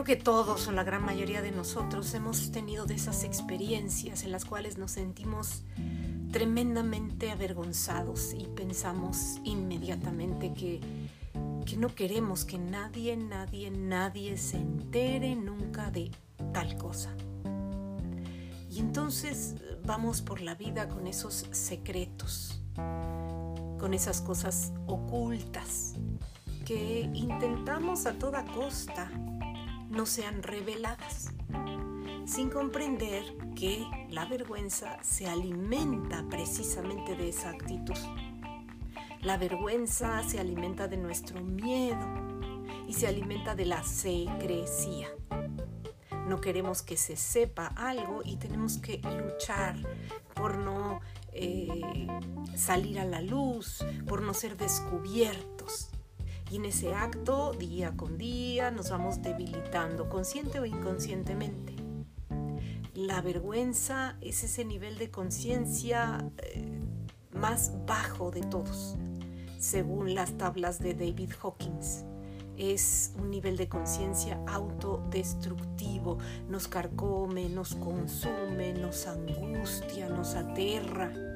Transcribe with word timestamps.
Creo 0.00 0.16
que 0.16 0.24
todos 0.24 0.66
o 0.66 0.72
la 0.72 0.82
gran 0.82 1.04
mayoría 1.04 1.42
de 1.42 1.50
nosotros 1.50 2.14
hemos 2.14 2.50
tenido 2.52 2.86
de 2.86 2.94
esas 2.94 3.22
experiencias 3.22 4.22
en 4.22 4.32
las 4.32 4.46
cuales 4.46 4.78
nos 4.78 4.92
sentimos 4.92 5.62
tremendamente 6.32 7.30
avergonzados 7.30 8.32
y 8.32 8.46
pensamos 8.46 9.40
inmediatamente 9.44 10.54
que, 10.54 10.80
que 11.66 11.76
no 11.76 11.94
queremos 11.94 12.46
que 12.46 12.56
nadie, 12.56 13.14
nadie, 13.14 13.70
nadie 13.70 14.38
se 14.38 14.56
entere 14.56 15.36
nunca 15.36 15.90
de 15.90 16.10
tal 16.54 16.78
cosa. 16.78 17.14
Y 18.70 18.78
entonces 18.78 19.56
vamos 19.84 20.22
por 20.22 20.40
la 20.40 20.54
vida 20.54 20.88
con 20.88 21.06
esos 21.06 21.46
secretos, 21.50 22.62
con 23.78 23.92
esas 23.92 24.22
cosas 24.22 24.72
ocultas 24.86 25.92
que 26.64 27.00
intentamos 27.12 28.06
a 28.06 28.14
toda 28.14 28.46
costa 28.46 29.10
no 29.90 30.06
sean 30.06 30.42
reveladas, 30.42 31.32
sin 32.24 32.48
comprender 32.48 33.24
que 33.56 33.84
la 34.08 34.24
vergüenza 34.24 35.02
se 35.02 35.26
alimenta 35.26 36.24
precisamente 36.30 37.16
de 37.16 37.28
esa 37.28 37.50
actitud. 37.50 37.98
La 39.20 39.36
vergüenza 39.36 40.22
se 40.22 40.40
alimenta 40.40 40.88
de 40.88 40.96
nuestro 40.96 41.42
miedo 41.42 42.06
y 42.88 42.94
se 42.94 43.06
alimenta 43.06 43.54
de 43.54 43.66
la 43.66 43.82
secrecía. 43.82 45.08
No 46.26 46.40
queremos 46.40 46.82
que 46.82 46.96
se 46.96 47.16
sepa 47.16 47.66
algo 47.66 48.22
y 48.24 48.36
tenemos 48.36 48.78
que 48.78 48.98
luchar 48.98 49.76
por 50.34 50.56
no 50.58 51.00
eh, 51.32 52.06
salir 52.54 53.00
a 53.00 53.04
la 53.04 53.20
luz, 53.20 53.84
por 54.06 54.22
no 54.22 54.32
ser 54.32 54.56
descubiertos. 54.56 55.90
Y 56.50 56.56
en 56.56 56.64
ese 56.64 56.94
acto, 56.94 57.52
día 57.52 57.96
con 57.96 58.18
día, 58.18 58.72
nos 58.72 58.90
vamos 58.90 59.22
debilitando, 59.22 60.08
consciente 60.08 60.58
o 60.58 60.66
inconscientemente. 60.66 61.76
La 62.94 63.22
vergüenza 63.22 64.16
es 64.20 64.42
ese 64.42 64.64
nivel 64.64 64.98
de 64.98 65.12
conciencia 65.12 66.28
eh, 66.38 66.80
más 67.32 67.72
bajo 67.86 68.32
de 68.32 68.40
todos, 68.40 68.96
según 69.60 70.14
las 70.14 70.36
tablas 70.38 70.80
de 70.80 70.94
David 70.94 71.30
Hawkins. 71.40 72.04
Es 72.56 73.14
un 73.16 73.30
nivel 73.30 73.56
de 73.56 73.68
conciencia 73.68 74.42
autodestructivo, 74.48 76.18
nos 76.48 76.66
carcome, 76.66 77.48
nos 77.48 77.76
consume, 77.76 78.74
nos 78.74 79.06
angustia, 79.06 80.08
nos 80.08 80.34
aterra 80.34 81.29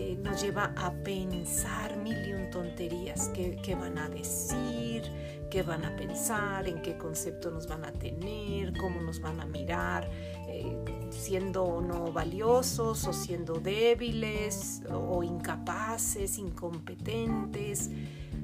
eh, 0.00 0.16
nos 0.22 0.40
lleva 0.40 0.72
a 0.76 0.92
pensar 0.92 1.96
mil 1.96 2.24
y 2.24 2.32
un 2.32 2.50
tonterías, 2.50 3.30
qué, 3.34 3.74
van 3.74 3.98
a 3.98 4.08
decir, 4.08 5.02
qué 5.50 5.64
van 5.64 5.84
a 5.84 5.96
pensar, 5.96 6.68
en 6.68 6.80
qué 6.82 6.96
concepto 6.96 7.50
nos 7.50 7.66
van 7.66 7.84
a 7.84 7.90
tener, 7.90 8.76
cómo 8.78 9.00
nos 9.00 9.20
van 9.20 9.40
a 9.40 9.46
mirar, 9.46 10.08
eh, 10.46 11.08
siendo 11.10 11.80
no 11.80 12.12
valiosos 12.12 13.08
o 13.08 13.12
siendo 13.12 13.54
débiles 13.54 14.82
o, 14.88 15.24
incapaces, 15.24 16.38
incompetentes, 16.38 17.90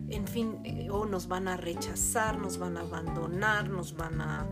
en 0.08 0.26
fin, 0.26 0.58
eh, 0.64 0.88
o 0.90 1.06
nos 1.06 1.28
van 1.28 1.46
a 1.46 1.56
rechazar, 1.56 2.36
nos 2.36 2.58
van 2.58 2.78
a 2.78 2.80
abandonar, 2.80 3.70
nos 3.70 3.96
van 3.96 4.20
a 4.20 4.48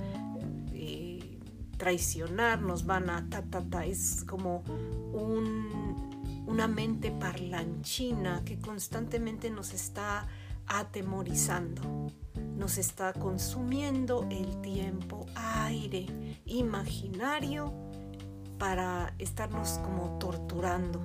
traicionar, 1.79 2.63
nos 2.63 2.87
van 2.87 3.11
a 3.11 3.29
ta, 3.29 3.43
ta, 3.43 3.61
ta, 3.61 3.85
es 3.85 4.23
como 4.25 4.63
un 5.13 5.82
una 6.47 6.67
mente 6.69 7.11
parlanchina 7.11 8.43
que 8.45 8.59
constantemente 8.59 9.51
nos 9.51 9.73
está 9.73 10.27
atemorizando, 10.67 12.11
nos 12.57 12.79
está 12.79 13.13
consumiendo 13.13 14.27
el 14.31 14.61
tiempo, 14.61 15.27
aire 15.35 16.07
imaginario 16.47 17.73
para 18.59 19.15
estarnos 19.19 19.79
como 19.79 20.19
torturando, 20.19 21.01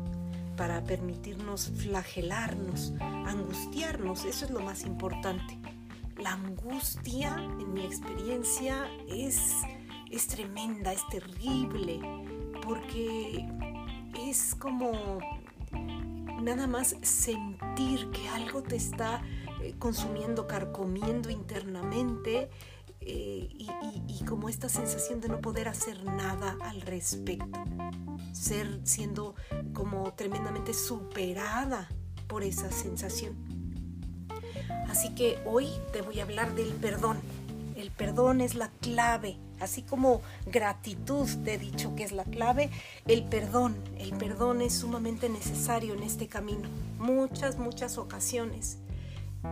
para 0.56 0.84
permitirnos 0.84 1.72
flagelarnos, 1.76 2.94
angustiarnos, 3.00 4.26
eso 4.26 4.46
es 4.46 4.52
lo 4.52 4.60
más 4.60 4.84
importante. 4.84 5.58
La 6.18 6.34
angustia, 6.34 7.36
en 7.60 7.74
mi 7.74 7.86
experiencia, 7.86 8.88
es, 9.08 9.54
es 10.10 10.28
tremenda, 10.28 10.94
es 10.94 11.08
terrible, 11.10 12.00
porque 12.64 13.48
es 14.16 14.56
como 14.56 15.20
nada 16.42 16.68
más 16.68 16.96
sentir 17.02 18.10
que 18.12 18.30
algo 18.30 18.64
te 18.64 18.76
está 18.76 19.22
eh, 19.62 19.76
consumiendo, 19.80 20.48
carcomiendo 20.48 21.30
internamente 21.30 22.50
eh, 23.02 23.50
y, 23.50 24.24
como 24.26 24.50
esta 24.50 24.68
sensación 24.68 25.22
de 25.22 25.30
no 25.30 25.40
poder 25.40 25.70
hacer 25.70 26.04
nada 26.04 26.58
al 26.62 26.82
respecto, 26.82 27.64
ser 28.34 28.82
siendo 28.84 29.36
como 29.74 30.14
tremendamente 30.14 30.74
superada 30.74 31.88
por 32.28 32.44
esa 32.44 32.70
sensación. 32.72 33.36
Así 34.90 35.16
que 35.16 35.40
hoy 35.46 35.70
te 35.94 36.02
voy 36.02 36.20
a 36.20 36.24
hablar 36.24 36.54
del 36.56 36.74
perdón. 36.74 37.18
El 37.76 37.92
perdón 37.92 38.42
es 38.42 38.56
la 38.56 38.70
clave 38.82 39.38
Así 39.60 39.82
como 39.82 40.22
gratitud 40.46 41.28
te 41.44 41.56
he 41.56 41.58
dicho 41.58 41.96
que 41.96 42.04
es 42.04 42.12
la 42.12 42.26
clave, 42.26 42.70
el 43.08 43.24
perdón, 43.24 43.76
el 43.98 44.14
perdón 44.14 44.62
es 44.62 44.74
sumamente 44.74 45.30
necesario 45.30 45.94
en 45.94 46.04
este 46.04 46.28
camino. 46.28 46.70
Muchas, 47.00 47.58
muchas 47.58 47.98
ocasiones 47.98 48.78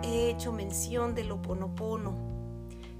he 0.04 0.30
hecho 0.30 0.52
mención 0.52 1.16
del 1.16 1.32
oponopono, 1.32 2.36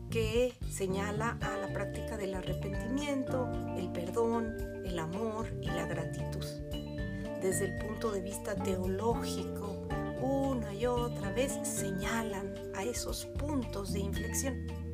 que 0.10 0.54
señala 0.70 1.38
a 1.42 1.58
la 1.58 1.74
práctica 1.74 2.18
del 2.18 2.36
arrepentimiento, 2.36 3.52
el 3.78 3.92
perdón, 3.92 4.56
el 4.86 4.98
amor 5.00 5.48
y 5.62 5.68
la 5.68 5.86
gratitud. 5.86 6.46
Desde 7.42 7.66
el 7.66 7.78
punto 7.78 8.12
de 8.12 8.22
vista 8.22 8.56
teológico, 8.56 9.88
una 10.22 10.74
y 10.74 10.86
otra 10.86 11.32
vez 11.32 11.60
señalan 11.64 12.54
a 12.76 12.84
esos 12.84 13.26
puntos 13.26 13.94
de 13.94 14.00
inflexión. 14.00 14.85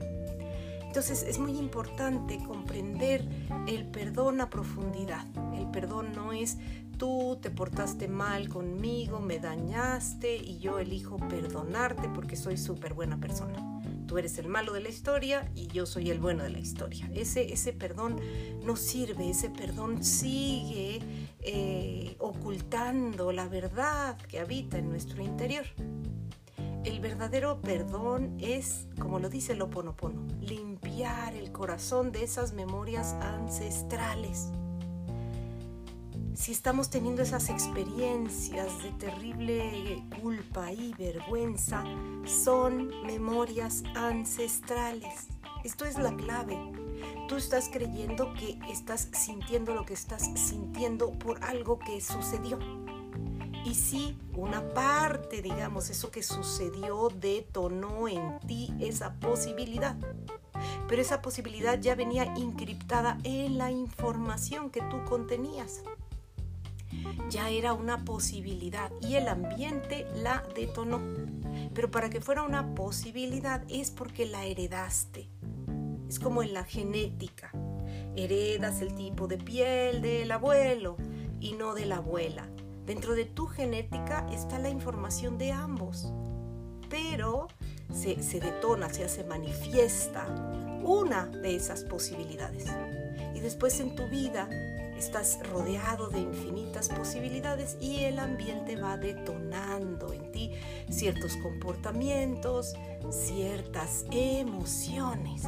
Entonces 0.92 1.24
es 1.24 1.40
muy 1.40 1.58
importante 1.58 2.38
comprender 2.44 3.26
el 3.66 3.86
perdón 3.86 4.42
a 4.42 4.50
profundidad. 4.50 5.26
El 5.58 5.72
perdón 5.72 6.12
no 6.14 6.34
es 6.34 6.58
tú 6.98 7.40
te 7.42 7.50
portaste 7.50 8.10
mal 8.10 8.50
conmigo, 8.50 9.22
me 9.22 9.40
dañaste 9.40 10.36
y 10.36 10.60
yo 10.60 10.80
elijo 10.80 11.16
perdonarte 11.30 12.10
porque 12.10 12.36
soy 12.36 12.58
súper 12.58 12.94
buena 12.94 13.18
persona. 13.22 13.82
Tú 14.06 14.18
eres 14.18 14.38
el 14.38 14.50
malo 14.50 14.74
de 14.74 14.82
la 14.82 14.90
historia 14.90 15.50
y 15.56 15.68
yo 15.68 15.86
soy 15.86 16.10
el 16.10 16.20
bueno 16.20 16.44
de 16.44 16.50
la 16.50 16.60
historia. 16.60 17.10
Ese, 17.16 17.54
ese 17.54 17.72
perdón 17.72 18.20
no 18.66 18.76
sirve, 18.76 19.30
ese 19.30 19.50
perdón 19.50 20.04
sigue 20.04 21.00
eh, 21.40 22.18
ocultando 22.20 23.32
la 23.32 23.48
verdad 23.48 24.18
que 24.18 24.40
habita 24.40 24.78
en 24.78 24.90
nuestro 24.90 25.24
interior. 25.24 25.68
El 26.84 27.00
verdadero 27.00 27.62
perdón 27.62 28.38
es, 28.40 28.88
como 29.00 29.20
lo 29.20 29.30
dice 29.30 29.54
el 29.54 29.62
Oponopono, 29.62 30.26
limpiar 30.40 31.36
el 31.36 31.52
corazón 31.52 32.12
de 32.12 32.24
esas 32.24 32.54
memorias 32.54 33.14
ancestrales. 33.22 34.48
Si 36.34 36.52
estamos 36.52 36.90
teniendo 36.90 37.22
esas 37.22 37.50
experiencias 37.50 38.82
de 38.82 38.90
terrible 38.94 40.04
culpa 40.24 40.72
y 40.72 40.92
vergüenza, 40.98 41.84
son 42.26 42.90
memorias 43.06 43.84
ancestrales. 43.94 45.28
Esto 45.64 45.86
es 45.86 46.00
la 46.00 46.16
clave. 46.16 46.58
Tú 47.28 47.36
estás 47.36 47.70
creyendo 47.72 48.34
que 48.34 48.58
estás 48.72 49.08
sintiendo 49.12 49.76
lo 49.76 49.86
que 49.86 49.94
estás 49.94 50.32
sintiendo 50.34 51.12
por 51.12 51.44
algo 51.44 51.78
que 51.78 52.02
sucedió 52.02 52.58
y 53.64 53.76
si 53.76 54.18
una 54.34 54.74
parte, 54.74 55.42
digamos, 55.42 55.90
eso 55.90 56.12
que 56.12 56.24
sucedió 56.24 57.10
detonó 57.10 58.08
en 58.08 58.40
ti 58.42 58.74
esa 58.80 59.14
posibilidad. 59.16 59.96
Pero 60.88 61.02
esa 61.02 61.22
posibilidad 61.22 61.80
ya 61.80 61.96
venía 61.96 62.24
encriptada 62.24 63.18
en 63.24 63.58
la 63.58 63.72
información 63.72 64.70
que 64.70 64.82
tú 64.82 65.04
contenías. 65.06 65.82
Ya 67.30 67.50
era 67.50 67.74
una 67.74 68.04
posibilidad 68.04 68.92
y 69.02 69.16
el 69.16 69.28
ambiente 69.28 70.06
la 70.16 70.44
detonó. 70.56 71.02
Pero 71.74 71.90
para 71.90 72.10
que 72.10 72.22
fuera 72.22 72.44
una 72.44 72.76
posibilidad 72.76 73.64
es 73.70 73.92
porque 73.92 74.26
la 74.26 74.46
heredaste. 74.46 75.30
Es 76.10 76.20
como 76.20 76.44
en 76.44 76.54
la 76.54 76.66
genética. 76.66 77.52
Heredas 78.16 78.82
el 78.82 78.94
tipo 78.94 79.28
de 79.28 79.38
piel 79.38 80.02
del 80.02 80.32
abuelo 80.32 80.98
y 81.40 81.54
no 81.54 81.74
de 81.74 81.86
la 81.86 81.98
abuela. 81.98 82.51
Dentro 82.86 83.16
de 83.16 83.26
tu 83.26 83.48
genética 83.48 84.26
está 84.32 84.60
la 84.60 84.70
información 84.70 85.38
de 85.38 85.52
ambos, 85.52 86.12
pero 86.90 87.48
se, 87.94 88.16
detona, 88.40 88.90
se 88.90 89.04
hace 89.04 89.24
manifiesta 89.24 90.26
una 90.84 91.28
de 91.28 91.56
esas 91.56 91.84
posibilidades. 91.84 92.66
Y 93.36 93.40
después 93.40 93.80
en 93.80 93.96
tu 93.96 94.08
vida 94.08 94.50
estás 94.98 95.40
rodeado 95.50 96.10
de 96.10 96.20
infinitas 96.20 96.90
posibilidades 96.90 97.78
y 97.80 98.04
el 98.04 98.20
ambiente 98.20 98.76
va 98.76 98.98
detonando 98.98 100.14
en 100.14 100.32
ti 100.32 100.52
ciertos 100.90 101.38
comportamientos, 101.38 102.74
ciertas 103.10 104.06
emociones. 104.12 105.44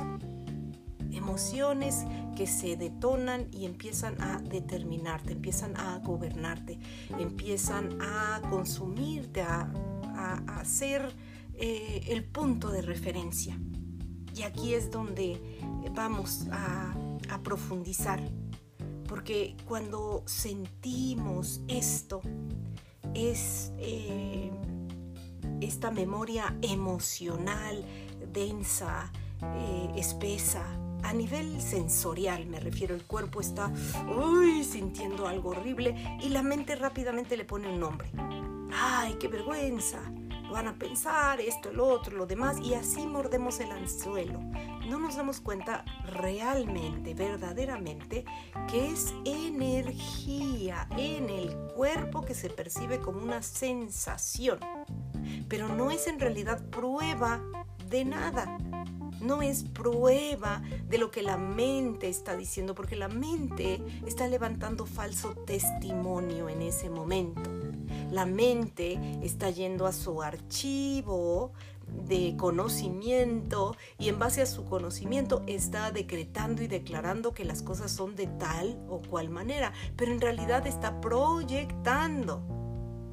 Emociones 1.15 2.05
que 2.35 2.47
se 2.47 2.75
detonan 2.75 3.47
y 3.51 3.65
empiezan 3.65 4.19
a 4.21 4.39
determinarte, 4.39 5.33
empiezan 5.33 5.77
a 5.77 5.99
gobernarte, 5.99 6.79
empiezan 7.19 7.97
a 8.01 8.41
consumirte, 8.49 9.41
a, 9.41 9.69
a, 10.15 10.65
ser 10.65 11.13
eh, 11.55 12.05
el 12.07 12.23
punto 12.23 12.71
de 12.71 12.81
referencia. 12.81 13.57
Y 14.35 14.43
aquí 14.43 14.73
es 14.73 14.89
donde 14.89 15.39
vamos 15.93 16.47
a, 16.51 16.95
profundizar, 17.43 18.21
porque 19.07 19.57
cuando 19.67 20.23
sentimos 20.27 21.61
esto, 21.67 22.21
es 23.13 23.71
eh, 23.79 24.51
esta 25.59 25.91
memoria 25.91 26.55
emocional 26.61 27.83
densa, 28.31 29.11
eh, 29.41 29.91
espesa, 29.97 30.63
a 31.03 31.13
nivel 31.13 31.61
sensorial 31.61 32.45
me 32.45 32.59
refiero, 32.59 32.95
el 32.95 33.05
cuerpo 33.05 33.41
está 33.41 33.71
uy, 34.15 34.63
sintiendo 34.63 35.27
algo 35.27 35.49
horrible 35.51 36.17
y 36.21 36.29
la 36.29 36.41
mente 36.41 36.75
rápidamente 36.75 37.37
le 37.37 37.45
pone 37.45 37.67
un 37.67 37.79
nombre. 37.79 38.09
¡Ay, 38.71 39.17
qué 39.19 39.27
vergüenza! 39.27 39.99
Van 40.51 40.67
a 40.67 40.77
pensar 40.77 41.41
esto, 41.41 41.69
el 41.69 41.79
otro, 41.79 42.15
lo 42.15 42.25
demás 42.27 42.59
y 42.59 42.75
así 42.75 43.07
mordemos 43.07 43.59
el 43.59 43.71
anzuelo. 43.71 44.39
No 44.87 44.99
nos 44.99 45.15
damos 45.15 45.39
cuenta 45.39 45.83
realmente, 46.05 47.13
verdaderamente, 47.13 48.23
que 48.69 48.89
es 48.89 49.13
energía 49.25 50.87
en 50.97 51.29
el 51.29 51.55
cuerpo 51.75 52.21
que 52.21 52.35
se 52.35 52.49
percibe 52.49 52.99
como 52.99 53.23
una 53.23 53.41
sensación, 53.41 54.59
pero 55.49 55.67
no 55.69 55.89
es 55.89 56.07
en 56.07 56.19
realidad 56.19 56.63
prueba 56.69 57.41
de 57.89 58.05
nada 58.05 58.57
no 59.21 59.41
es 59.41 59.63
prueba 59.63 60.61
de 60.87 60.97
lo 60.97 61.11
que 61.11 61.21
la 61.21 61.37
mente 61.37 62.09
está 62.09 62.35
diciendo, 62.35 62.75
porque 62.75 62.95
la 62.95 63.07
mente 63.07 63.81
está 64.05 64.27
levantando 64.27 64.85
falso 64.85 65.33
testimonio 65.45 66.49
en 66.49 66.61
ese 66.61 66.89
momento. 66.89 67.49
La 68.11 68.25
mente 68.25 68.99
está 69.21 69.49
yendo 69.49 69.85
a 69.87 69.93
su 69.93 70.21
archivo 70.21 71.53
de 71.87 72.35
conocimiento 72.37 73.75
y 73.97 74.09
en 74.09 74.19
base 74.19 74.41
a 74.41 74.45
su 74.45 74.65
conocimiento 74.65 75.43
está 75.47 75.91
decretando 75.91 76.63
y 76.63 76.67
declarando 76.67 77.33
que 77.33 77.45
las 77.45 77.61
cosas 77.61 77.91
son 77.91 78.15
de 78.15 78.27
tal 78.27 78.83
o 78.89 79.01
cual 79.01 79.29
manera, 79.29 79.73
pero 79.95 80.11
en 80.11 80.21
realidad 80.21 80.65
está 80.67 81.01
proyectando 81.01 82.52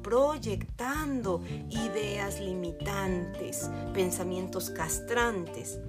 proyectando 0.01 1.43
ideas 1.69 2.39
limitantes, 2.39 3.69
pensamientos 3.93 4.69
castrantes. 4.69 5.79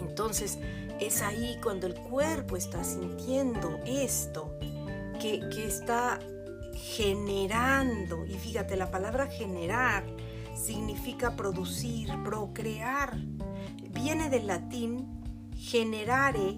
Entonces 0.00 0.58
es 1.00 1.22
ahí 1.22 1.58
cuando 1.62 1.86
el 1.86 1.94
cuerpo 1.94 2.56
está 2.56 2.84
sintiendo 2.84 3.80
esto, 3.86 4.56
que, 5.20 5.66
está 5.66 6.18
generando, 6.74 8.26
y 8.26 8.34
fíjate, 8.34 8.76
la 8.76 8.90
palabra 8.90 9.26
generar 9.28 10.04
significa 10.54 11.36
producir, 11.36 12.10
procrear. 12.24 13.16
Viene 13.92 14.30
del 14.30 14.48
latín 14.48 15.22
generare, 15.54 16.56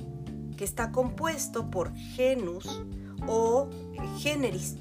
que 0.57 0.65
está 0.65 0.93
compuesto 0.93 1.71
por 1.71 1.95
genus 1.95 2.83
o 3.27 3.69
generis, 4.19 4.77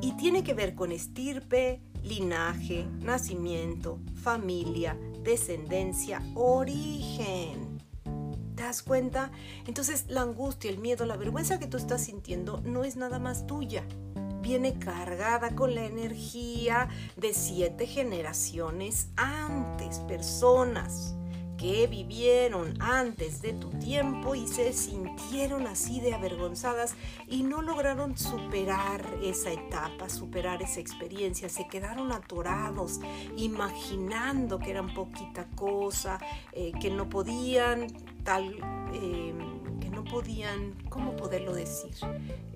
y 0.00 0.12
tiene 0.12 0.44
que 0.44 0.54
ver 0.54 0.74
con 0.74 0.92
estirpe, 0.92 1.80
linaje, 2.02 2.86
nacimiento, 3.00 3.98
familia, 4.14 4.98
descendencia, 5.22 6.22
origen. 6.34 7.78
¿Te 8.54 8.62
das 8.62 8.82
cuenta? 8.82 9.30
Entonces 9.66 10.06
la 10.08 10.22
angustia, 10.22 10.70
el 10.70 10.78
miedo, 10.78 11.04
la 11.04 11.16
vergüenza 11.16 11.58
que 11.58 11.66
tú 11.66 11.76
estás 11.76 12.04
sintiendo 12.04 12.60
no 12.64 12.84
es 12.84 12.96
nada 12.96 13.18
más 13.18 13.46
tuya. 13.46 13.84
Viene 14.40 14.78
cargada 14.78 15.54
con 15.54 15.74
la 15.74 15.84
energía 15.84 16.88
de 17.16 17.34
siete 17.34 17.86
generaciones 17.86 19.08
antes, 19.16 19.98
personas 20.00 21.15
que 21.58 21.86
vivieron 21.86 22.74
antes 22.80 23.40
de 23.42 23.52
tu 23.54 23.70
tiempo 23.70 24.34
y 24.34 24.46
se 24.46 24.72
sintieron 24.72 25.66
así 25.66 26.00
de 26.00 26.14
avergonzadas 26.14 26.94
y 27.28 27.42
no 27.42 27.62
lograron 27.62 28.16
superar 28.16 29.04
esa 29.22 29.52
etapa, 29.52 30.08
superar 30.08 30.62
esa 30.62 30.80
experiencia, 30.80 31.48
se 31.48 31.66
quedaron 31.66 32.12
atorados 32.12 33.00
imaginando 33.36 34.58
que 34.58 34.70
eran 34.70 34.92
poquita 34.92 35.46
cosa, 35.54 36.18
eh, 36.52 36.72
que 36.80 36.90
no 36.90 37.08
podían 37.08 37.86
tal, 38.22 38.54
eh, 38.92 39.34
que 39.80 39.88
no 39.88 40.04
podían, 40.04 40.74
¿cómo 40.88 41.16
poderlo 41.16 41.54
decir? 41.54 41.92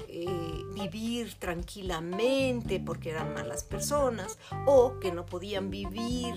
Eh, 0.09 0.65
vivir 0.75 1.35
tranquilamente 1.35 2.81
porque 2.81 3.11
eran 3.11 3.33
malas 3.33 3.63
personas 3.63 4.39
o 4.67 4.99
que 4.99 5.13
no 5.13 5.25
podían 5.25 5.71
vivir 5.71 6.35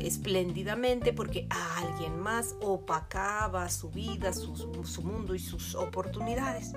espléndidamente 0.00 1.12
porque 1.12 1.46
alguien 1.50 2.18
más 2.20 2.56
opacaba 2.60 3.68
su 3.68 3.90
vida, 3.90 4.32
su, 4.32 4.54
su 4.84 5.02
mundo 5.02 5.34
y 5.34 5.38
sus 5.38 5.74
oportunidades. 5.74 6.72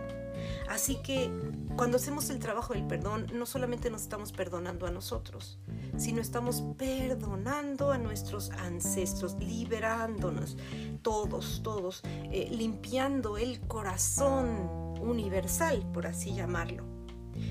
Así 0.69 0.97
que 1.03 1.31
cuando 1.75 1.97
hacemos 1.97 2.29
el 2.29 2.39
trabajo 2.39 2.73
del 2.73 2.85
perdón, 2.85 3.27
no 3.33 3.45
solamente 3.45 3.89
nos 3.89 4.03
estamos 4.03 4.31
perdonando 4.31 4.85
a 4.85 4.91
nosotros, 4.91 5.57
sino 5.97 6.21
estamos 6.21 6.63
perdonando 6.77 7.91
a 7.91 7.97
nuestros 7.97 8.51
ancestros, 8.51 9.35
liberándonos 9.39 10.57
todos, 11.01 11.61
todos, 11.63 12.01
eh, 12.05 12.49
limpiando 12.51 13.37
el 13.37 13.59
corazón 13.61 14.97
universal, 15.01 15.85
por 15.93 16.07
así 16.07 16.33
llamarlo. 16.33 16.85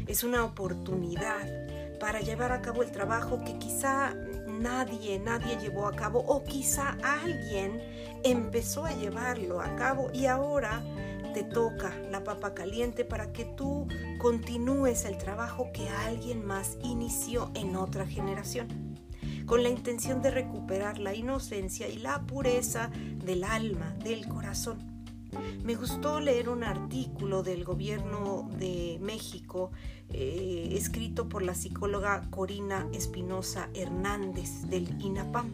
Es 0.06 0.22
una 0.22 0.44
oportunidad 0.44 1.98
para 1.98 2.20
llevar 2.20 2.52
a 2.52 2.62
cabo 2.62 2.82
el 2.82 2.92
trabajo 2.92 3.42
que 3.44 3.58
quizá 3.58 4.14
nadie, 4.58 5.18
nadie 5.18 5.56
llevó 5.58 5.86
a 5.86 5.94
cabo 5.94 6.20
o 6.20 6.44
quizá 6.44 6.96
alguien 7.02 7.80
empezó 8.24 8.84
a 8.84 8.92
llevarlo 8.92 9.60
a 9.60 9.74
cabo 9.76 10.10
y 10.12 10.26
ahora 10.26 10.82
te 11.34 11.44
toca 11.44 11.94
la 12.10 12.24
papa 12.24 12.54
caliente 12.54 13.04
para 13.04 13.32
que 13.32 13.44
tú 13.44 13.86
continúes 14.18 15.04
el 15.04 15.18
trabajo 15.18 15.70
que 15.72 15.88
alguien 15.88 16.44
más 16.44 16.78
inició 16.82 17.50
en 17.54 17.76
otra 17.76 18.06
generación, 18.06 18.96
con 19.46 19.62
la 19.62 19.68
intención 19.68 20.22
de 20.22 20.30
recuperar 20.30 20.98
la 20.98 21.14
inocencia 21.14 21.88
y 21.88 21.98
la 21.98 22.22
pureza 22.22 22.90
del 23.24 23.44
alma, 23.44 23.94
del 24.02 24.26
corazón. 24.26 24.97
Me 25.62 25.74
gustó 25.74 26.20
leer 26.20 26.48
un 26.48 26.64
artículo 26.64 27.42
del 27.42 27.64
gobierno 27.64 28.48
de 28.58 28.98
México 29.00 29.70
eh, 30.10 30.70
escrito 30.72 31.28
por 31.28 31.42
la 31.42 31.54
psicóloga 31.54 32.28
Corina 32.30 32.88
Espinosa 32.92 33.68
Hernández 33.74 34.62
del 34.68 34.88
INAPAM. 35.00 35.52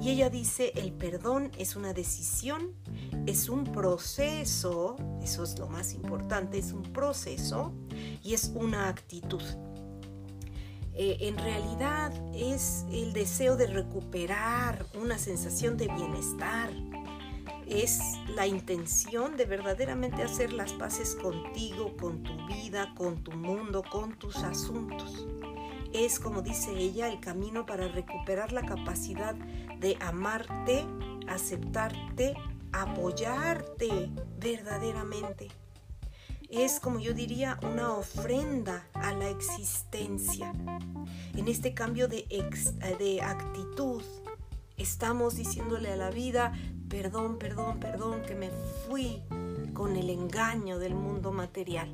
Y 0.00 0.10
ella 0.10 0.30
dice, 0.30 0.72
el 0.76 0.92
perdón 0.92 1.50
es 1.58 1.76
una 1.76 1.92
decisión, 1.92 2.74
es 3.26 3.48
un 3.48 3.64
proceso, 3.64 4.96
eso 5.22 5.44
es 5.44 5.58
lo 5.58 5.68
más 5.68 5.94
importante, 5.94 6.58
es 6.58 6.72
un 6.72 6.82
proceso 6.82 7.72
y 8.22 8.34
es 8.34 8.52
una 8.54 8.88
actitud. 8.88 9.42
Eh, 10.94 11.16
en 11.20 11.38
realidad 11.38 12.12
es 12.34 12.84
el 12.90 13.12
deseo 13.12 13.56
de 13.56 13.66
recuperar 13.66 14.84
una 15.00 15.18
sensación 15.18 15.76
de 15.76 15.88
bienestar, 15.88 16.70
es 17.70 18.00
la 18.34 18.48
intención 18.48 19.36
de 19.36 19.44
verdaderamente 19.44 20.24
hacer 20.24 20.52
las 20.52 20.72
paces 20.72 21.14
contigo, 21.14 21.96
con 21.96 22.22
tu 22.24 22.46
vida, 22.48 22.92
con 22.96 23.22
tu 23.22 23.30
mundo, 23.30 23.84
con 23.88 24.18
tus 24.18 24.36
asuntos. 24.36 25.26
Es, 25.92 26.18
como 26.18 26.42
dice 26.42 26.72
ella, 26.76 27.08
el 27.08 27.20
camino 27.20 27.66
para 27.66 27.86
recuperar 27.88 28.52
la 28.52 28.62
capacidad 28.62 29.34
de 29.34 29.96
amarte, 30.00 30.84
aceptarte, 31.28 32.34
apoyarte 32.72 34.10
verdaderamente. 34.38 35.48
Es, 36.48 36.80
como 36.80 36.98
yo 36.98 37.14
diría, 37.14 37.56
una 37.62 37.92
ofrenda 37.92 38.84
a 38.94 39.12
la 39.12 39.28
existencia. 39.28 40.52
En 41.36 41.46
este 41.46 41.74
cambio 41.74 42.08
de, 42.08 42.24
actitud, 43.22 44.02
estamos 44.76 45.36
diciéndole 45.36 45.92
a 45.92 45.96
la 45.96 46.10
vida, 46.10 46.52
perdón, 46.90 47.38
perdón, 47.38 47.78
perdón, 47.78 48.22
que 48.22 48.34
me 48.34 48.50
fui 48.86 49.22
con 49.72 49.96
el 49.96 50.10
engaño 50.10 50.78
del 50.78 50.94
mundo 50.94 51.32
material. 51.32 51.88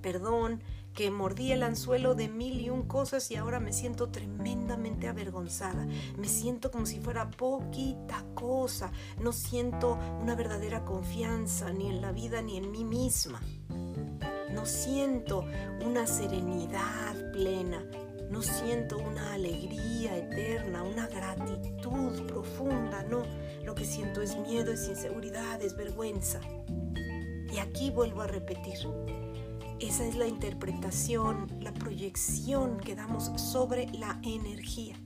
Perdón, 0.00 0.62
que 0.94 1.10
mordí 1.10 1.52
el 1.52 1.62
anzuelo 1.62 2.14
de 2.14 2.28
mil 2.28 2.60
y 2.60 2.70
un 2.70 2.84
cosas 2.84 3.30
y 3.30 3.36
ahora 3.36 3.60
me 3.60 3.72
siento 3.72 4.08
tremendamente 4.08 5.08
avergonzada. 5.08 5.86
Me 6.16 6.28
siento 6.28 6.70
como 6.70 6.86
si 6.86 7.00
fuera 7.00 7.28
poquita 7.30 8.24
cosa. 8.34 8.92
No 9.20 9.32
siento 9.32 9.98
una 10.22 10.36
verdadera 10.36 10.84
confianza 10.84 11.72
ni 11.72 11.88
en 11.88 12.00
la 12.00 12.12
vida 12.12 12.40
ni 12.40 12.56
en 12.56 12.70
mí 12.70 12.84
misma. 12.84 13.42
No 14.54 14.64
siento 14.64 15.44
una 15.84 16.06
serenidad 16.06 17.32
plena. 17.32 17.84
No 18.30 18.42
siento 18.42 18.96
una 18.96 19.34
alegría 19.34 20.16
eterna, 20.16 20.84
una 20.84 21.08
gratitud 21.08 22.26
profunda. 22.26 23.02
No, 23.02 23.24
lo 23.64 23.74
que 23.74 23.84
siento 23.84 24.20
es 24.22 24.36
miedo, 24.36 24.72
es 24.72 24.88
inseguridad, 24.88 25.60
es 25.62 25.76
vergüenza. 25.76 26.40
Y 27.52 27.58
aquí 27.58 27.90
vuelvo 27.90 28.22
a 28.22 28.26
repetir, 28.26 28.78
esa 29.80 30.06
es 30.06 30.16
la 30.16 30.26
interpretación, 30.26 31.46
la 31.60 31.72
proyección 31.72 32.78
que 32.78 32.94
damos 32.94 33.30
sobre 33.40 33.86
la 33.92 34.18
energía. 34.22 34.96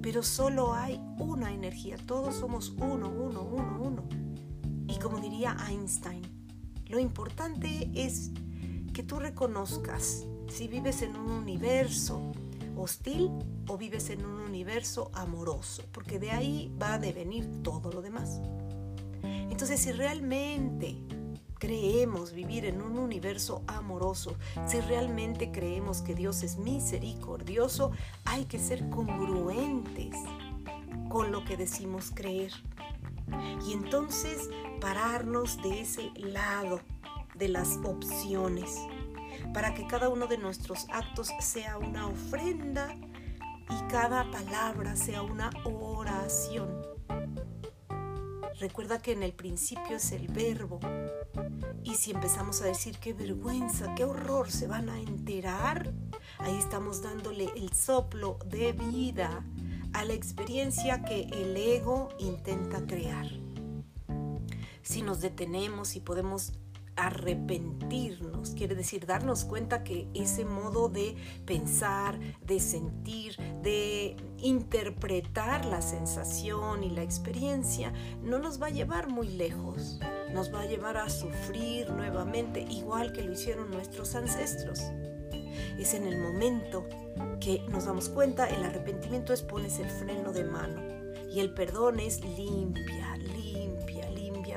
Pero 0.00 0.22
solo 0.22 0.72
hay 0.72 1.00
una 1.18 1.52
energía, 1.52 1.96
todos 2.06 2.36
somos 2.36 2.70
uno, 2.78 3.08
uno, 3.08 3.42
uno, 3.42 3.80
uno. 3.80 4.08
Y 4.88 4.98
como 4.98 5.18
diría 5.18 5.56
Einstein, 5.68 6.22
lo 6.86 6.98
importante 6.98 7.90
es 7.94 8.30
que 8.94 9.02
tú 9.02 9.18
reconozcas 9.18 10.26
si 10.48 10.68
vives 10.68 11.02
en 11.02 11.16
un 11.16 11.30
universo 11.30 12.32
hostil 12.76 13.30
o 13.66 13.76
vives 13.76 14.10
en 14.10 14.24
un 14.24 14.40
universo 14.40 15.10
amoroso, 15.14 15.84
porque 15.92 16.18
de 16.18 16.30
ahí 16.30 16.72
va 16.80 16.94
a 16.94 16.98
devenir 16.98 17.62
todo 17.62 17.90
lo 17.90 18.02
demás. 18.02 18.40
Entonces, 19.22 19.80
si 19.80 19.92
realmente 19.92 20.96
creemos 21.58 22.32
vivir 22.32 22.66
en 22.66 22.82
un 22.82 22.98
universo 22.98 23.62
amoroso, 23.66 24.36
si 24.66 24.80
realmente 24.80 25.50
creemos 25.50 26.02
que 26.02 26.14
Dios 26.14 26.42
es 26.42 26.58
misericordioso, 26.58 27.92
hay 28.24 28.44
que 28.44 28.58
ser 28.58 28.88
congruentes 28.90 30.14
con 31.08 31.32
lo 31.32 31.44
que 31.44 31.56
decimos 31.56 32.12
creer. 32.14 32.52
Y 33.66 33.72
entonces 33.72 34.48
pararnos 34.80 35.60
de 35.62 35.80
ese 35.80 36.10
lado 36.16 36.80
de 37.34 37.48
las 37.48 37.78
opciones, 37.84 38.76
para 39.56 39.72
que 39.72 39.86
cada 39.86 40.10
uno 40.10 40.26
de 40.26 40.36
nuestros 40.36 40.86
actos 40.90 41.30
sea 41.40 41.78
una 41.78 42.08
ofrenda 42.08 42.94
y 43.70 43.90
cada 43.90 44.30
palabra 44.30 44.96
sea 44.96 45.22
una 45.22 45.48
oración. 45.64 46.82
Recuerda 48.60 49.00
que 49.00 49.12
en 49.12 49.22
el 49.22 49.32
principio 49.32 49.96
es 49.96 50.12
el 50.12 50.28
verbo. 50.28 50.78
Y 51.84 51.94
si 51.94 52.10
empezamos 52.10 52.60
a 52.60 52.66
decir 52.66 52.98
qué 52.98 53.14
vergüenza, 53.14 53.94
qué 53.94 54.04
horror, 54.04 54.50
se 54.50 54.66
van 54.66 54.90
a 54.90 55.00
enterar, 55.00 55.90
ahí 56.36 56.58
estamos 56.58 57.00
dándole 57.00 57.50
el 57.56 57.72
soplo 57.72 58.38
de 58.44 58.72
vida 58.72 59.42
a 59.94 60.04
la 60.04 60.12
experiencia 60.12 61.02
que 61.02 61.30
el 61.32 61.56
ego 61.56 62.10
intenta 62.18 62.86
crear. 62.86 63.26
Si 64.82 65.00
nos 65.00 65.22
detenemos 65.22 65.96
y 65.96 66.00
podemos 66.00 66.52
arrepentirnos, 66.96 68.50
quiere 68.50 68.74
decir 68.74 69.06
darnos 69.06 69.44
cuenta 69.44 69.84
que 69.84 70.08
ese 70.14 70.44
modo 70.44 70.88
de 70.88 71.14
pensar, 71.44 72.18
de 72.44 72.58
sentir, 72.58 73.36
de 73.62 74.16
interpretar 74.38 75.64
la 75.66 75.82
sensación 75.82 76.82
y 76.82 76.90
la 76.90 77.02
experiencia 77.02 77.92
no 78.22 78.38
nos 78.38 78.60
va 78.60 78.66
a 78.66 78.70
llevar 78.70 79.08
muy 79.08 79.28
lejos, 79.28 80.00
nos 80.32 80.52
va 80.52 80.62
a 80.62 80.66
llevar 80.66 80.96
a 80.96 81.10
sufrir 81.10 81.90
nuevamente 81.90 82.60
igual 82.62 83.12
que 83.12 83.22
lo 83.22 83.32
hicieron 83.32 83.70
nuestros 83.70 84.14
ancestros. 84.14 84.80
Es 85.78 85.94
en 85.94 86.06
el 86.06 86.18
momento 86.18 86.86
que 87.40 87.62
nos 87.68 87.84
damos 87.84 88.08
cuenta, 88.08 88.46
el 88.46 88.64
arrepentimiento 88.64 89.32
es 89.32 89.42
pones 89.42 89.78
el 89.78 89.88
freno 89.88 90.32
de 90.32 90.44
mano 90.44 90.82
y 91.30 91.40
el 91.40 91.52
perdón 91.52 92.00
es 92.00 92.22
limpia, 92.24 93.16
limpia, 93.18 93.45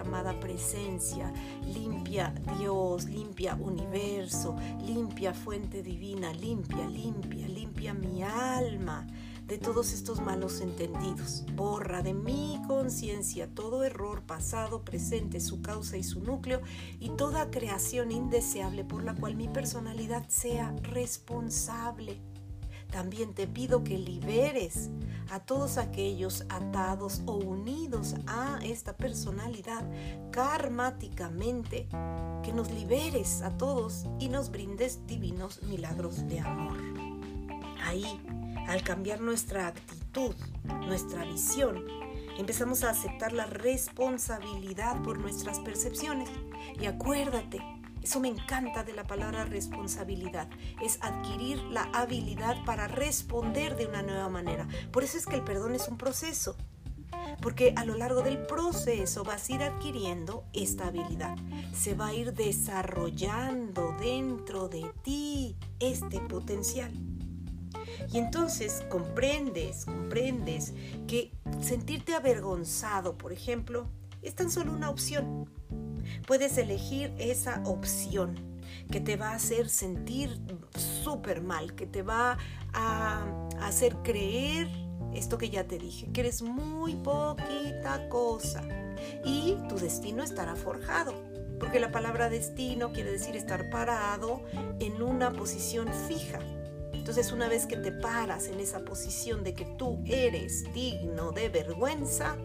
amada 0.10 0.40
presencia, 0.40 1.32
limpia 1.72 2.34
Dios, 2.58 3.06
limpia 3.06 3.54
universo, 3.54 4.56
limpia 4.84 5.36
fuente 5.36 5.84
divina, 5.84 6.34
limpia, 6.34 6.88
limpia, 6.90 7.48
limpia 7.48 7.94
mi 7.94 8.24
alma 8.24 9.06
de 9.46 9.60
todos 9.60 9.94
estos 9.94 10.20
malos 10.20 10.62
entendidos. 10.62 11.46
Borra 11.56 12.02
de 12.02 12.16
mi 12.16 12.60
conciencia 12.68 13.48
todo 13.54 13.84
error 13.84 14.24
pasado, 14.24 14.84
presente, 14.84 15.40
su 15.40 15.62
causa 15.62 15.96
y 15.96 16.04
su 16.04 16.22
núcleo 16.22 16.62
y 17.00 17.10
toda 17.10 17.52
creación 17.52 18.12
indeseable 18.12 18.84
por 18.84 19.04
la 19.04 19.14
cual 19.14 19.36
mi 19.36 19.48
personalidad 19.48 20.28
sea 20.28 20.74
responsable. 20.82 22.20
También 22.92 23.34
te 23.34 23.48
pido 23.48 23.84
que 23.84 23.98
liberes 23.98 24.90
a 25.32 25.40
todos 25.40 25.78
aquellos 25.78 26.46
atados 26.50 27.22
o 27.26 27.36
unidos 27.36 28.16
a 28.26 28.60
esta 28.64 28.98
personalidad 28.98 29.88
karmáticamente, 30.32 31.88
que 32.44 32.52
nos 32.52 32.72
liberes 32.72 33.42
a 33.42 33.56
todos 33.58 34.06
y 34.20 34.30
nos 34.30 34.50
brindes 34.50 35.06
divinos 35.06 35.62
milagros 35.64 36.28
de 36.28 36.40
amor. 36.40 36.78
Ahí, 37.84 38.20
al 38.68 38.82
cambiar 38.84 39.22
nuestra 39.22 39.68
actitud, 39.68 40.36
nuestra 40.88 41.26
visión, 41.26 41.86
empezamos 42.38 42.84
a 42.84 42.90
aceptar 42.90 43.34
la 43.34 43.46
responsabilidad 43.46 45.02
por 45.04 45.20
nuestras 45.20 45.60
percepciones. 45.60 46.30
Y 46.80 46.86
acuérdate, 46.86 47.62
eso 48.02 48.20
me 48.20 48.28
encanta 48.28 48.84
de 48.84 48.94
la 48.94 49.06
palabra 49.06 49.46
responsabilidad. 49.46 50.50
Es 50.82 51.00
adquirir 51.02 51.62
la 51.64 51.84
habilidad 51.94 52.64
para 52.66 52.88
responder 52.88 53.76
de 53.76 53.88
una 53.88 54.02
nueva 54.02 54.30
manera. 54.30 54.68
Por 54.92 55.04
eso 55.04 55.18
es 55.18 55.26
que 55.26 55.36
el 55.36 55.44
perdón 55.44 55.76
es 55.76 55.88
un 55.88 55.98
proceso. 55.98 56.56
Porque 57.42 57.74
a 57.76 57.86
lo 57.86 57.96
largo 57.96 58.22
del 58.22 58.46
proceso 58.46 59.24
vas 59.24 59.50
a 59.50 59.54
ir 59.54 59.64
adquiriendo 59.64 60.46
esta 60.54 60.88
habilidad. 60.88 61.38
Se 61.74 61.96
va 61.96 62.08
a 62.08 62.14
ir 62.14 62.34
desarrollando 62.34 63.96
dentro 64.00 64.70
de 64.70 64.92
ti 65.04 65.58
este 65.80 66.20
potencial. 66.22 66.92
Y 68.12 68.18
entonces 68.18 68.84
comprendes, 68.90 69.86
comprendes 69.86 70.74
que 71.08 71.32
sentirte 71.62 72.16
avergonzado, 72.16 73.18
por 73.18 73.34
ejemplo, 73.34 73.90
es 74.22 74.36
tan 74.36 74.52
solo 74.52 74.72
una 74.74 74.90
opción. 74.90 75.50
Puedes 76.28 76.58
elegir 76.58 77.14
esa 77.18 77.62
opción 77.66 78.60
que 78.92 79.00
te 79.00 79.16
va 79.16 79.32
a 79.32 79.36
hacer 79.36 79.70
sentir 79.70 80.40
súper 81.04 81.42
mal, 81.42 81.76
que 81.76 81.86
te 81.86 82.02
va 82.02 82.38
a 82.74 83.48
hacer 83.62 83.96
creer 84.04 84.68
esto 85.14 85.38
que 85.38 85.50
ya 85.50 85.66
te 85.66 85.78
dije, 85.78 86.12
que 86.12 86.22
eres 86.22 86.42
muy 86.42 86.96
poquita 86.96 88.10
cosa 88.10 88.64
y 89.26 89.58
tu 89.68 89.78
destino 89.78 90.24
estará 90.24 90.56
forjado. 90.56 91.14
Porque 91.60 91.80
la 91.80 91.92
palabra 91.92 92.30
destino 92.30 92.94
quiere 92.94 93.12
decir 93.12 93.36
estar 93.36 93.70
parado 93.70 94.44
en 94.80 95.02
una 95.02 95.34
posición 95.34 95.90
fija. 96.08 96.40
Entonces 96.94 97.34
una 97.34 97.50
vez 97.50 97.66
que 97.66 97.76
te 97.76 97.92
paras 97.92 98.48
en 98.48 98.60
esa 98.60 98.86
posición 98.86 99.44
de 99.44 99.54
que 99.54 99.66
tú 99.78 100.02
eres 100.06 100.72
digno 100.74 101.32
de 101.32 101.50
vergüenza, 101.50 102.38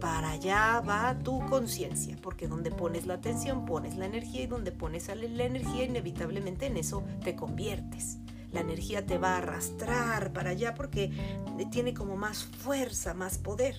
para 0.00 0.30
allá 0.32 0.80
va 0.80 1.18
tu 1.18 1.44
conciencia, 1.46 2.16
porque 2.22 2.48
donde 2.48 2.70
pones 2.70 3.06
la 3.06 3.14
atención 3.14 3.64
pones 3.64 3.96
la 3.96 4.06
energía 4.06 4.42
y 4.42 4.46
donde 4.46 4.72
pones 4.72 5.08
la 5.08 5.44
energía 5.44 5.84
inevitablemente 5.84 6.66
en 6.66 6.76
eso 6.76 7.04
te 7.22 7.34
conviertes. 7.34 8.18
La 8.52 8.60
energía 8.60 9.04
te 9.04 9.18
va 9.18 9.34
a 9.34 9.38
arrastrar 9.38 10.32
para 10.32 10.50
allá 10.50 10.74
porque 10.74 11.12
tiene 11.70 11.92
como 11.92 12.16
más 12.16 12.44
fuerza, 12.44 13.12
más 13.12 13.38
poder. 13.38 13.76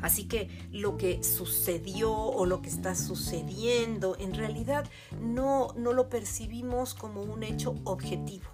Así 0.00 0.24
que 0.24 0.48
lo 0.72 0.96
que 0.96 1.22
sucedió 1.22 2.12
o 2.12 2.46
lo 2.46 2.62
que 2.62 2.68
está 2.68 2.94
sucediendo 2.94 4.16
en 4.18 4.34
realidad 4.34 4.88
no, 5.20 5.68
no 5.76 5.92
lo 5.92 6.08
percibimos 6.08 6.94
como 6.94 7.22
un 7.22 7.42
hecho 7.42 7.74
objetivo. 7.84 8.46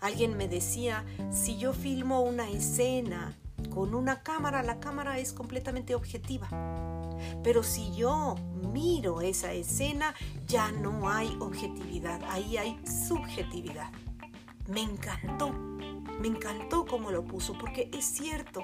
Alguien 0.00 0.36
me 0.36 0.48
decía, 0.48 1.04
si 1.30 1.56
yo 1.56 1.72
filmo 1.72 2.20
una 2.20 2.48
escena 2.50 3.36
con 3.74 3.92
una 3.92 4.22
cámara, 4.22 4.62
la 4.62 4.78
cámara 4.78 5.18
es 5.18 5.32
completamente 5.32 5.96
objetiva. 5.96 6.48
Pero 7.42 7.64
si 7.64 7.92
yo 7.94 8.36
miro 8.72 9.20
esa 9.20 9.52
escena, 9.52 10.14
ya 10.46 10.70
no 10.70 11.10
hay 11.10 11.36
objetividad, 11.40 12.22
ahí 12.30 12.56
hay 12.56 12.80
subjetividad. 12.86 13.90
Me 14.68 14.82
encantó, 14.82 15.50
me 15.50 16.28
encantó 16.28 16.86
cómo 16.86 17.10
lo 17.10 17.24
puso, 17.24 17.58
porque 17.58 17.90
es 17.92 18.04
cierto, 18.04 18.60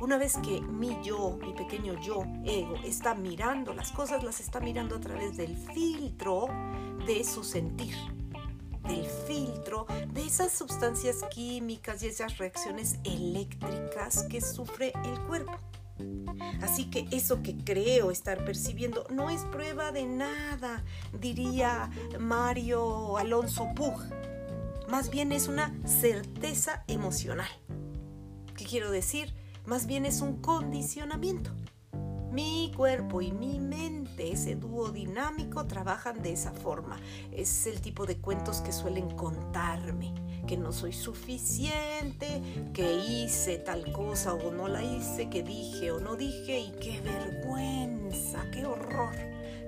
una 0.00 0.18
vez 0.18 0.36
que 0.38 0.60
mi 0.60 0.98
yo, 1.04 1.38
mi 1.40 1.52
pequeño 1.52 2.00
yo, 2.00 2.24
ego, 2.44 2.74
está 2.84 3.14
mirando 3.14 3.72
las 3.74 3.92
cosas, 3.92 4.24
las 4.24 4.40
está 4.40 4.58
mirando 4.58 4.96
a 4.96 5.00
través 5.00 5.36
del 5.36 5.56
filtro 5.56 6.48
de 7.06 7.22
su 7.22 7.44
sentir 7.44 8.17
del 8.88 9.04
filtro 9.04 9.86
de 10.12 10.26
esas 10.26 10.50
sustancias 10.52 11.18
químicas 11.30 12.02
y 12.02 12.08
esas 12.08 12.38
reacciones 12.38 12.98
eléctricas 13.04 14.24
que 14.24 14.40
sufre 14.40 14.92
el 15.04 15.20
cuerpo. 15.20 15.52
Así 16.62 16.90
que 16.90 17.06
eso 17.10 17.42
que 17.42 17.56
creo 17.56 18.10
estar 18.10 18.44
percibiendo 18.44 19.06
no 19.10 19.30
es 19.30 19.42
prueba 19.44 19.92
de 19.92 20.06
nada, 20.06 20.84
diría 21.20 21.90
Mario 22.18 23.16
Alonso 23.18 23.68
Pug. 23.74 24.00
Más 24.88 25.10
bien 25.10 25.32
es 25.32 25.48
una 25.48 25.74
certeza 25.86 26.84
emocional. 26.88 27.48
¿Qué 28.56 28.64
quiero 28.64 28.90
decir? 28.90 29.34
Más 29.66 29.86
bien 29.86 30.06
es 30.06 30.22
un 30.22 30.40
condicionamiento. 30.40 31.50
Mi 32.30 32.70
cuerpo 32.76 33.22
y 33.22 33.32
mi 33.32 33.58
mente, 33.58 34.32
ese 34.32 34.54
dúo 34.54 34.90
dinámico, 34.90 35.66
trabajan 35.66 36.22
de 36.22 36.32
esa 36.32 36.52
forma. 36.52 37.00
Es 37.32 37.66
el 37.66 37.80
tipo 37.80 38.04
de 38.04 38.18
cuentos 38.18 38.60
que 38.60 38.70
suelen 38.70 39.10
contarme, 39.16 40.12
que 40.46 40.58
no 40.58 40.72
soy 40.72 40.92
suficiente, 40.92 42.42
que 42.74 42.96
hice 42.96 43.56
tal 43.56 43.90
cosa 43.92 44.34
o 44.34 44.50
no 44.50 44.68
la 44.68 44.82
hice, 44.84 45.30
que 45.30 45.42
dije 45.42 45.90
o 45.90 46.00
no 46.00 46.16
dije 46.16 46.60
y 46.60 46.72
qué 46.72 47.00
vergüenza, 47.00 48.50
qué 48.50 48.66
horror. 48.66 49.14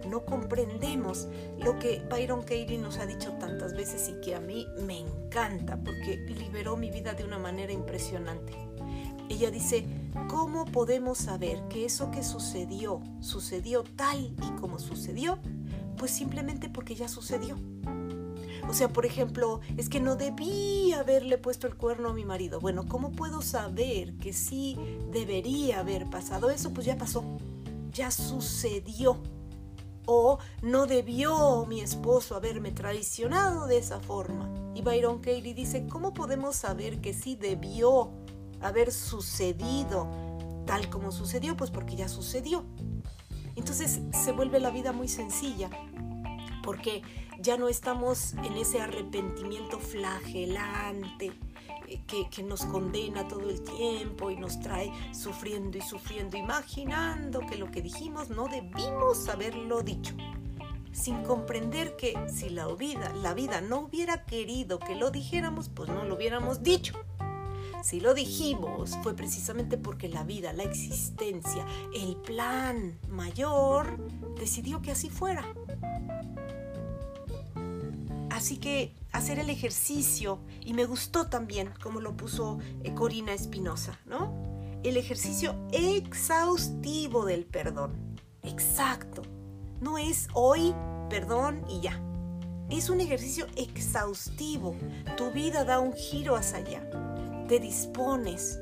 no 0.08 0.24
comprendemos 0.24 1.28
lo 1.58 1.78
que 1.78 2.02
Byron 2.10 2.40
Katie 2.40 2.78
nos 2.78 2.98
ha 2.98 3.06
dicho 3.06 3.32
tantas 3.38 3.74
veces 3.74 4.08
y 4.08 4.20
que 4.20 4.34
a 4.34 4.40
mí 4.40 4.66
me 4.86 4.98
encanta 4.98 5.78
porque 5.78 6.16
liberó 6.16 6.76
mi 6.76 6.90
vida 6.90 7.12
de 7.14 7.24
una 7.24 7.38
manera 7.38 7.72
impresionante. 7.72 8.69
Ella 9.30 9.52
dice, 9.52 9.86
¿cómo 10.28 10.64
podemos 10.64 11.16
saber 11.16 11.62
que 11.68 11.84
eso 11.84 12.10
que 12.10 12.24
sucedió 12.24 13.00
sucedió 13.20 13.84
tal 13.84 14.18
y 14.18 14.60
como 14.60 14.80
sucedió? 14.80 15.38
Pues 15.96 16.10
simplemente 16.10 16.68
porque 16.68 16.96
ya 16.96 17.06
sucedió. 17.06 17.56
O 18.68 18.74
sea, 18.74 18.88
por 18.88 19.06
ejemplo, 19.06 19.60
es 19.76 19.88
que 19.88 20.00
no 20.00 20.16
debí 20.16 20.92
haberle 20.94 21.38
puesto 21.38 21.68
el 21.68 21.76
cuerno 21.76 22.08
a 22.08 22.12
mi 22.12 22.24
marido. 22.24 22.58
Bueno, 22.58 22.88
¿cómo 22.88 23.12
puedo 23.12 23.40
saber 23.40 24.16
que 24.16 24.32
sí 24.32 24.76
debería 25.12 25.78
haber 25.78 26.10
pasado 26.10 26.50
eso? 26.50 26.72
Pues 26.72 26.84
ya 26.84 26.98
pasó, 26.98 27.22
ya 27.92 28.10
sucedió. 28.10 29.16
O 30.06 30.40
no 30.60 30.86
debió 30.86 31.66
mi 31.66 31.82
esposo 31.82 32.34
haberme 32.34 32.72
traicionado 32.72 33.68
de 33.68 33.78
esa 33.78 34.00
forma. 34.00 34.52
Y 34.74 34.82
Byron 34.82 35.18
Katie 35.18 35.54
dice, 35.54 35.86
¿cómo 35.86 36.14
podemos 36.14 36.56
saber 36.56 37.00
que 37.00 37.14
sí 37.14 37.36
debió 37.36 38.10
haber 38.60 38.92
sucedido 38.92 40.08
tal 40.66 40.88
como 40.90 41.12
sucedió? 41.12 41.56
Pues 41.56 41.70
porque 41.70 41.96
ya 41.96 42.08
sucedió. 42.08 42.64
Entonces 43.56 44.00
se 44.12 44.32
vuelve 44.32 44.60
la 44.60 44.70
vida 44.70 44.92
muy 44.92 45.08
sencilla 45.08 45.70
porque 46.62 47.02
ya 47.40 47.56
no 47.56 47.68
estamos 47.68 48.34
en 48.34 48.56
ese 48.56 48.80
arrepentimiento 48.80 49.78
flagelante 49.78 51.32
eh, 51.88 52.00
que, 52.30 52.42
nos 52.42 52.64
condena 52.64 53.26
todo 53.26 53.48
el 53.48 53.62
tiempo 53.62 54.30
y 54.30 54.36
nos 54.36 54.60
trae 54.60 54.92
sufriendo 55.12 55.78
y 55.78 55.80
sufriendo, 55.80 56.36
imaginando 56.36 57.40
que 57.40 57.56
lo 57.56 57.70
que 57.70 57.82
dijimos 57.82 58.30
no 58.30 58.46
debimos 58.46 59.28
haberlo 59.28 59.82
dicho, 59.82 60.14
sin 60.92 61.22
comprender 61.22 61.96
que 61.96 62.14
si 62.28 62.50
la 62.50 62.66
vida, 62.74 63.12
la 63.14 63.34
vida 63.34 63.60
no 63.60 63.80
hubiera 63.80 64.24
querido 64.24 64.78
que 64.78 64.94
lo 64.94 65.10
dijéramos, 65.10 65.68
pues 65.68 65.88
no 65.88 66.04
lo 66.04 66.14
hubiéramos 66.14 66.62
dicho. 66.62 66.94
Si 67.82 68.00
lo 68.00 68.14
dijimos 68.14 68.98
fue 69.02 69.14
precisamente 69.14 69.78
porque 69.78 70.08
la 70.08 70.22
vida, 70.22 70.52
la 70.52 70.64
existencia, 70.64 71.64
el 71.94 72.16
plan 72.16 72.98
mayor 73.08 73.96
decidió 74.38 74.82
que 74.82 74.90
así 74.90 75.08
fuera. 75.08 75.44
Así 78.30 78.58
que 78.58 78.94
hacer 79.12 79.38
el 79.38 79.50
ejercicio, 79.50 80.38
y 80.64 80.72
me 80.72 80.84
gustó 80.84 81.26
también 81.26 81.72
como 81.82 82.00
lo 82.00 82.16
puso 82.16 82.58
eh, 82.84 82.94
Corina 82.94 83.32
Espinosa, 83.32 83.98
¿no? 84.06 84.32
El 84.82 84.96
ejercicio 84.96 85.54
exhaustivo 85.72 87.26
del 87.26 87.44
perdón. 87.44 88.18
Exacto. 88.42 89.22
No 89.80 89.98
es 89.98 90.28
hoy, 90.32 90.74
perdón 91.10 91.64
y 91.68 91.80
ya. 91.80 92.00
Es 92.70 92.88
un 92.88 93.00
ejercicio 93.00 93.46
exhaustivo. 93.56 94.76
Tu 95.16 95.30
vida 95.32 95.64
da 95.64 95.80
un 95.80 95.92
giro 95.92 96.36
hacia 96.36 96.58
allá. 96.58 97.09
Te 97.50 97.58
dispones, 97.58 98.60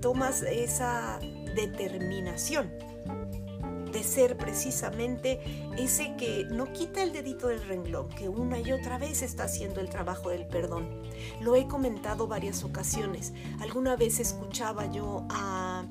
tomas 0.00 0.42
esa 0.42 1.20
determinación 1.54 2.68
de 3.92 4.02
ser 4.02 4.36
precisamente 4.36 5.38
ese 5.78 6.16
que 6.16 6.44
no 6.50 6.72
quita 6.72 7.04
el 7.04 7.12
dedito 7.12 7.46
del 7.46 7.64
renglón, 7.64 8.08
que 8.08 8.28
una 8.28 8.58
y 8.58 8.72
otra 8.72 8.98
vez 8.98 9.22
está 9.22 9.44
haciendo 9.44 9.80
el 9.80 9.88
trabajo 9.88 10.30
del 10.30 10.48
perdón. 10.48 11.00
Lo 11.42 11.54
he 11.54 11.68
comentado 11.68 12.26
varias 12.26 12.64
ocasiones. 12.64 13.32
Alguna 13.60 13.94
vez 13.94 14.18
escuchaba 14.18 14.90
yo 14.90 15.28
a, 15.30 15.86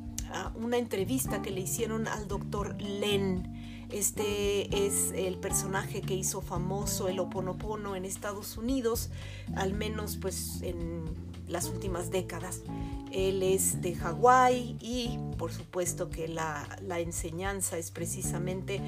una 0.56 0.78
entrevista 0.78 1.42
que 1.42 1.50
le 1.50 1.62
hicieron 1.62 2.10
al 2.10 2.28
doctor 2.28 2.76
Len. 2.82 3.73
Este 3.94 4.88
es 4.88 5.12
el 5.14 5.38
personaje 5.38 6.02
que 6.02 6.16
hizo 6.16 6.42
famoso 6.42 7.10
el 7.10 7.20
Oponopono 7.20 7.96
en 7.96 8.06
Estados 8.06 8.58
Unidos, 8.58 9.12
al 9.56 9.76
menos 9.76 10.18
pues 10.18 10.64
en 10.64 11.04
las 11.48 11.68
últimas 11.70 12.10
décadas. 12.10 12.62
Él 13.12 13.44
es 13.44 13.84
de 13.84 13.94
Hawái 13.94 14.78
y 14.82 15.20
por 15.38 15.52
supuesto 15.54 16.10
que 16.10 16.28
la, 16.28 16.66
enseñanza 16.98 17.78
es 17.78 17.92
precisamente 17.92 18.82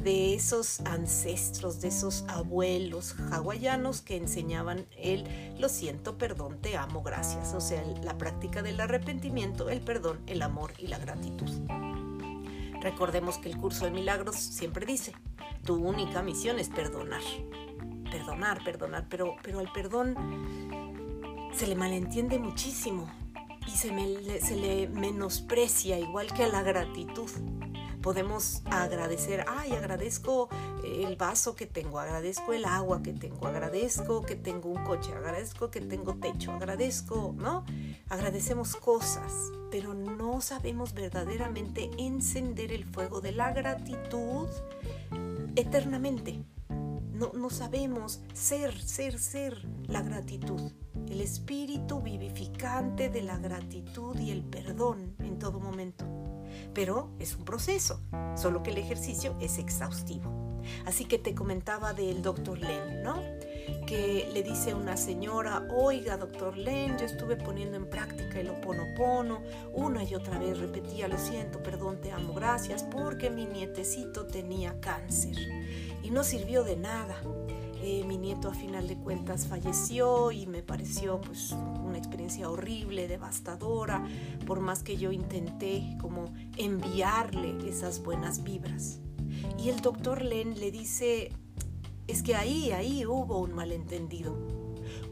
de 0.00 0.34
esos 0.34 0.78
ancestros, 0.82 1.80
de 1.80 1.88
esos 1.88 2.24
abuelos 2.28 3.16
hawaianos 3.32 4.00
que 4.00 4.16
enseñaban 4.16 4.86
el 4.96 5.24
lo 5.58 5.68
siento, 5.68 6.18
perdón, 6.18 6.58
te 6.60 6.76
amo, 6.76 7.02
gracias. 7.02 7.52
O 7.54 7.60
sea, 7.60 7.82
la 8.04 8.16
práctica 8.16 8.62
del 8.62 8.80
arrepentimiento, 8.80 9.70
el 9.70 9.80
perdón, 9.80 10.20
el 10.28 10.42
amor 10.42 10.72
y 10.78 10.86
la 10.86 10.98
gratitud. 10.98 11.50
Recordemos 12.82 13.38
que 13.38 13.48
el 13.48 13.56
curso 13.56 13.84
de 13.84 13.92
milagros 13.92 14.36
siempre 14.36 14.84
dice, 14.84 15.12
tu 15.64 15.76
única 15.76 16.22
misión 16.22 16.58
es 16.58 16.68
perdonar. 16.68 17.22
Perdonar, 18.10 18.62
perdonar, 18.64 19.06
pero, 19.08 19.36
pero 19.42 19.60
al 19.60 19.72
perdón 19.72 20.16
se 21.54 21.66
le 21.66 21.76
malentiende 21.76 22.38
muchísimo 22.38 23.08
y 23.66 23.70
se, 23.70 24.40
se 24.40 24.56
le 24.56 24.88
menosprecia 24.88 25.98
igual 25.98 26.32
que 26.32 26.44
a 26.44 26.48
la 26.48 26.62
gratitud. 26.62 27.30
Podemos 28.02 28.62
agradecer, 28.64 29.44
ay, 29.46 29.72
agradezco 29.72 30.48
el 30.82 31.14
vaso 31.14 31.54
que 31.54 31.66
tengo, 31.66 32.00
agradezco 32.00 32.52
el 32.52 32.64
agua 32.64 33.00
que 33.00 33.12
tengo, 33.12 33.46
agradezco 33.46 34.22
que 34.22 34.34
tengo 34.34 34.70
un 34.70 34.82
coche, 34.82 35.12
agradezco 35.12 35.70
que 35.70 35.80
tengo 35.80 36.16
techo, 36.16 36.50
agradezco, 36.50 37.32
¿no? 37.38 37.64
Agradecemos 38.08 38.76
cosas, 38.76 39.32
pero 39.70 39.94
no 39.94 40.40
sabemos 40.40 40.92
verdaderamente 40.94 41.90
encender 41.98 42.72
el 42.72 42.84
fuego 42.84 43.20
de 43.20 43.32
la 43.32 43.52
gratitud 43.52 44.48
eternamente. 45.56 46.44
No, 47.12 47.32
no 47.34 47.50
sabemos 47.50 48.20
ser, 48.34 48.80
ser, 48.80 49.18
ser 49.18 49.66
la 49.86 50.02
gratitud 50.02 50.72
el 51.12 51.20
espíritu 51.20 52.00
vivificante 52.00 53.10
de 53.10 53.22
la 53.22 53.36
gratitud 53.36 54.18
y 54.18 54.30
el 54.30 54.42
perdón 54.42 55.14
en 55.18 55.38
todo 55.38 55.60
momento. 55.60 56.06
Pero 56.72 57.10
es 57.18 57.36
un 57.36 57.44
proceso, 57.44 58.00
solo 58.34 58.62
que 58.62 58.70
el 58.70 58.78
ejercicio 58.78 59.36
es 59.38 59.58
exhaustivo. 59.58 60.60
Así 60.86 61.04
que 61.04 61.18
te 61.18 61.34
comentaba 61.34 61.92
del 61.92 62.22
doctor 62.22 62.58
Len, 62.58 63.02
¿no? 63.02 63.16
Que 63.86 64.28
le 64.32 64.42
dice 64.42 64.74
una 64.74 64.96
señora, 64.96 65.66
oiga, 65.70 66.16
doctor 66.16 66.56
Len, 66.56 66.96
yo 66.98 67.04
estuve 67.04 67.36
poniendo 67.36 67.76
en 67.76 67.88
práctica 67.88 68.40
el 68.40 68.48
oponopono, 68.50 69.42
una 69.72 70.02
y 70.04 70.14
otra 70.14 70.38
vez 70.38 70.58
repetía, 70.58 71.08
lo 71.08 71.18
siento, 71.18 71.62
perdón, 71.62 72.00
te 72.00 72.12
amo, 72.12 72.32
gracias, 72.32 72.84
porque 72.84 73.30
mi 73.30 73.46
nietecito 73.46 74.26
tenía 74.26 74.80
cáncer 74.80 75.36
y 76.02 76.10
no 76.10 76.24
sirvió 76.24 76.64
de 76.64 76.76
nada. 76.76 77.16
Eh, 77.84 78.04
mi 78.06 78.16
nieto 78.16 78.48
a 78.48 78.54
final 78.54 78.86
de 78.86 78.96
cuentas 78.96 79.48
falleció 79.48 80.30
y 80.30 80.46
me 80.46 80.62
pareció 80.62 81.20
pues 81.20 81.50
una 81.84 81.98
experiencia 81.98 82.48
horrible, 82.48 83.08
devastadora, 83.08 84.06
por 84.46 84.60
más 84.60 84.84
que 84.84 84.96
yo 84.96 85.10
intenté 85.10 85.96
como 86.00 86.32
enviarle 86.56 87.56
esas 87.68 88.00
buenas 88.00 88.44
vibras. 88.44 89.00
Y 89.58 89.70
el 89.70 89.80
doctor 89.80 90.22
Len 90.22 90.60
le 90.60 90.70
dice, 90.70 91.32
es 92.12 92.22
que 92.22 92.36
ahí, 92.36 92.72
ahí 92.72 93.06
hubo 93.06 93.38
un 93.38 93.54
malentendido. 93.54 94.36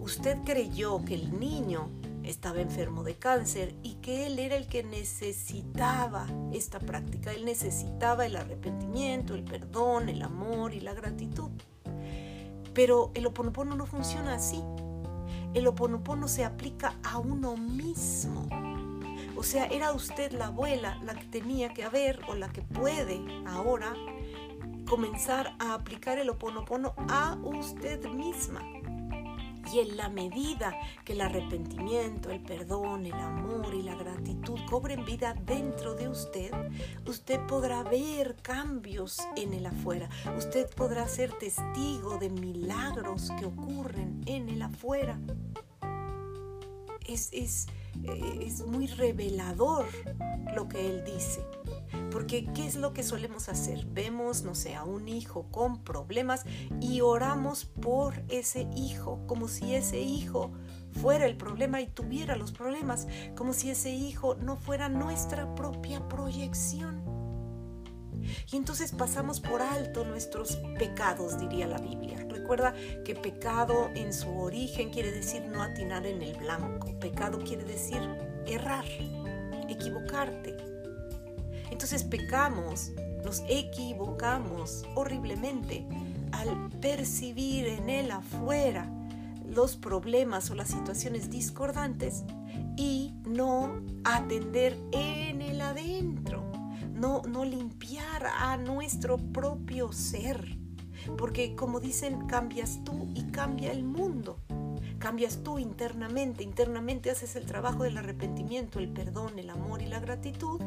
Usted 0.00 0.36
creyó 0.44 1.02
que 1.02 1.14
el 1.14 1.40
niño 1.40 1.88
estaba 2.24 2.60
enfermo 2.60 3.04
de 3.04 3.14
cáncer 3.14 3.74
y 3.82 3.94
que 3.94 4.26
él 4.26 4.38
era 4.38 4.54
el 4.56 4.66
que 4.66 4.82
necesitaba 4.82 6.26
esta 6.52 6.78
práctica, 6.78 7.32
él 7.32 7.46
necesitaba 7.46 8.26
el 8.26 8.36
arrepentimiento, 8.36 9.34
el 9.34 9.44
perdón, 9.44 10.10
el 10.10 10.20
amor 10.20 10.74
y 10.74 10.80
la 10.80 10.92
gratitud. 10.92 11.50
Pero 12.74 13.12
el 13.14 13.26
oponopono 13.26 13.74
no 13.74 13.86
funciona 13.86 14.34
así. 14.34 14.62
El 15.54 15.66
oponopono 15.68 16.28
se 16.28 16.44
aplica 16.44 16.98
a 17.02 17.16
uno 17.18 17.56
mismo. 17.56 18.46
O 19.38 19.42
sea, 19.42 19.64
era 19.64 19.92
usted 19.92 20.32
la 20.32 20.48
abuela 20.48 21.00
la 21.02 21.14
que 21.14 21.24
tenía 21.24 21.72
que 21.72 21.82
haber 21.82 22.20
o 22.28 22.34
la 22.34 22.50
que 22.50 22.60
puede 22.60 23.22
ahora 23.46 23.96
comenzar 24.90 25.54
a 25.60 25.74
aplicar 25.74 26.18
el 26.18 26.30
oponopono 26.30 26.94
a 27.08 27.38
usted 27.44 28.04
misma. 28.08 28.60
Y 29.72 29.78
en 29.78 29.96
la 29.96 30.08
medida 30.08 30.74
que 31.04 31.12
el 31.12 31.20
arrepentimiento, 31.20 32.28
el 32.30 32.40
perdón, 32.40 33.06
el 33.06 33.12
amor 33.12 33.72
y 33.72 33.84
la 33.84 33.94
gratitud 33.94 34.58
cobren 34.68 35.04
vida 35.04 35.36
dentro 35.46 35.94
de 35.94 36.08
usted, 36.08 36.50
usted 37.06 37.38
podrá 37.46 37.84
ver 37.84 38.34
cambios 38.42 39.20
en 39.36 39.54
el 39.54 39.66
afuera. 39.66 40.08
Usted 40.36 40.68
podrá 40.74 41.06
ser 41.06 41.30
testigo 41.34 42.18
de 42.18 42.28
milagros 42.28 43.30
que 43.38 43.46
ocurren 43.46 44.22
en 44.26 44.48
el 44.48 44.60
afuera. 44.60 45.20
Es, 47.06 47.28
es, 47.32 47.68
eh, 48.02 48.40
es 48.44 48.66
muy 48.66 48.88
revelador 48.88 49.86
lo 50.56 50.66
que 50.66 50.84
él 50.84 51.04
dice. 51.04 51.40
Porque 52.20 52.44
¿qué 52.52 52.66
es 52.66 52.76
lo 52.76 52.92
que 52.92 53.02
solemos 53.02 53.48
hacer? 53.48 53.86
Vemos, 53.86 54.42
no 54.42 54.54
sé, 54.54 54.74
a 54.74 54.84
un 54.84 55.08
hijo 55.08 55.46
con 55.50 55.82
problemas 55.82 56.44
y 56.78 57.00
oramos 57.00 57.64
por 57.64 58.12
ese 58.28 58.68
hijo, 58.76 59.26
como 59.26 59.48
si 59.48 59.74
ese 59.74 60.02
hijo 60.02 60.52
fuera 61.00 61.24
el 61.24 61.38
problema 61.38 61.80
y 61.80 61.86
tuviera 61.86 62.36
los 62.36 62.52
problemas, 62.52 63.08
como 63.34 63.54
si 63.54 63.70
ese 63.70 63.88
hijo 63.88 64.34
no 64.34 64.58
fuera 64.58 64.90
nuestra 64.90 65.54
propia 65.54 66.06
proyección. 66.08 67.02
Y 68.52 68.56
entonces 68.58 68.92
pasamos 68.92 69.40
por 69.40 69.62
alto 69.62 70.04
nuestros 70.04 70.56
pecados, 70.78 71.40
diría 71.40 71.66
la 71.66 71.78
Biblia. 71.78 72.26
Recuerda 72.28 72.74
que 73.02 73.14
pecado 73.14 73.88
en 73.94 74.12
su 74.12 74.28
origen 74.28 74.90
quiere 74.90 75.10
decir 75.10 75.40
no 75.46 75.62
atinar 75.62 76.04
en 76.04 76.20
el 76.20 76.36
blanco. 76.36 76.98
Pecado 77.00 77.38
quiere 77.38 77.64
decir 77.64 78.02
errar, 78.46 78.84
equivocarte. 79.70 80.69
Entonces 81.70 82.02
pecamos, 82.02 82.92
nos 83.24 83.42
equivocamos 83.48 84.84
horriblemente 84.94 85.86
al 86.32 86.70
percibir 86.80 87.66
en 87.66 87.88
él 87.88 88.10
afuera 88.10 88.90
los 89.46 89.76
problemas 89.76 90.50
o 90.50 90.54
las 90.54 90.68
situaciones 90.68 91.30
discordantes 91.30 92.24
y 92.76 93.14
no 93.26 93.82
atender 94.04 94.76
en 94.92 95.42
el 95.42 95.60
adentro, 95.60 96.42
no, 96.92 97.22
no 97.22 97.44
limpiar 97.44 98.26
a 98.26 98.56
nuestro 98.56 99.18
propio 99.18 99.92
ser, 99.92 100.56
porque 101.18 101.56
como 101.56 101.80
dicen, 101.80 102.26
cambias 102.26 102.80
tú 102.84 103.08
y 103.14 103.24
cambia 103.24 103.72
el 103.72 103.82
mundo 103.84 104.38
cambias 105.00 105.42
tú 105.42 105.58
internamente, 105.58 106.44
internamente 106.44 107.10
haces 107.10 107.34
el 107.34 107.46
trabajo 107.46 107.82
del 107.82 107.96
arrepentimiento, 107.96 108.78
el 108.78 108.88
perdón, 108.88 109.38
el 109.38 109.50
amor 109.50 109.82
y 109.82 109.86
la 109.86 109.98
gratitud, 109.98 110.60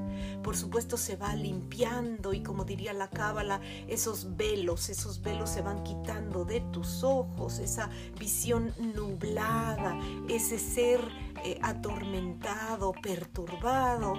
por 0.43 0.57
supuesto 0.57 0.97
se 0.97 1.15
va 1.15 1.35
limpiando 1.35 2.33
y 2.33 2.41
como 2.41 2.65
diría 2.65 2.93
la 2.93 3.09
cábala, 3.09 3.61
esos 3.87 4.35
velos, 4.35 4.89
esos 4.89 5.21
velos 5.21 5.51
se 5.51 5.61
van 5.61 5.83
quitando 5.83 6.43
de 6.43 6.61
tus 6.71 7.03
ojos, 7.03 7.59
esa 7.59 7.89
visión 8.19 8.73
nublada, 8.95 9.97
ese 10.27 10.57
ser 10.57 10.99
eh, 11.45 11.59
atormentado, 11.61 12.91
perturbado 13.01 14.15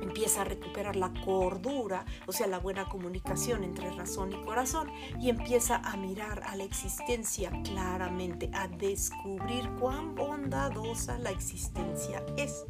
empieza 0.00 0.42
a 0.42 0.44
recuperar 0.44 0.96
la 0.96 1.12
cordura, 1.24 2.04
o 2.26 2.32
sea, 2.32 2.46
la 2.46 2.58
buena 2.58 2.88
comunicación 2.88 3.64
entre 3.64 3.90
razón 3.90 4.32
y 4.32 4.44
corazón, 4.44 4.90
y 5.20 5.28
empieza 5.28 5.76
a 5.76 5.96
mirar 5.96 6.42
a 6.44 6.56
la 6.56 6.64
existencia 6.64 7.50
claramente, 7.64 8.50
a 8.52 8.68
descubrir 8.68 9.68
cuán 9.80 10.14
bondadosa 10.14 11.18
la 11.18 11.30
existencia 11.30 12.24
es. 12.36 12.64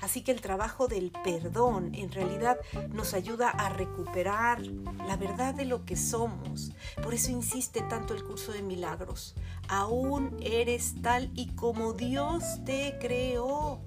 Así 0.00 0.22
que 0.22 0.32
el 0.32 0.40
trabajo 0.40 0.88
del 0.88 1.10
perdón 1.24 1.94
en 1.94 2.10
realidad 2.10 2.58
nos 2.90 3.14
ayuda 3.14 3.50
a 3.50 3.68
recuperar 3.68 4.60
la 5.06 5.16
verdad 5.16 5.54
de 5.54 5.64
lo 5.64 5.84
que 5.84 5.96
somos. 5.96 6.72
Por 7.02 7.14
eso 7.14 7.30
insiste 7.30 7.82
tanto 7.82 8.14
el 8.14 8.24
curso 8.24 8.52
de 8.52 8.62
milagros. 8.62 9.34
Aún 9.68 10.36
eres 10.40 10.94
tal 11.02 11.30
y 11.34 11.54
como 11.54 11.92
Dios 11.92 12.64
te 12.64 12.98
creó 13.00 13.82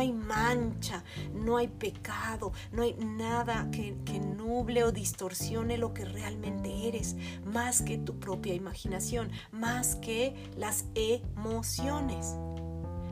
hay 0.00 0.12
mancha, 0.12 1.04
no 1.32 1.56
hay 1.56 1.68
pecado, 1.68 2.52
no 2.72 2.82
hay 2.82 2.94
nada 2.94 3.68
que, 3.70 3.90
nuble 4.20 4.82
o 4.84 4.92
distorsione 4.92 5.78
lo 5.78 5.94
que 5.94 6.04
realmente 6.04 6.88
eres, 6.88 7.16
más 7.44 7.82
que 7.82 7.98
tu 7.98 8.18
propia 8.18 8.54
imaginación, 8.54 9.30
más 9.52 9.96
que 9.96 10.34
las 10.56 10.86
emociones. 10.94 12.34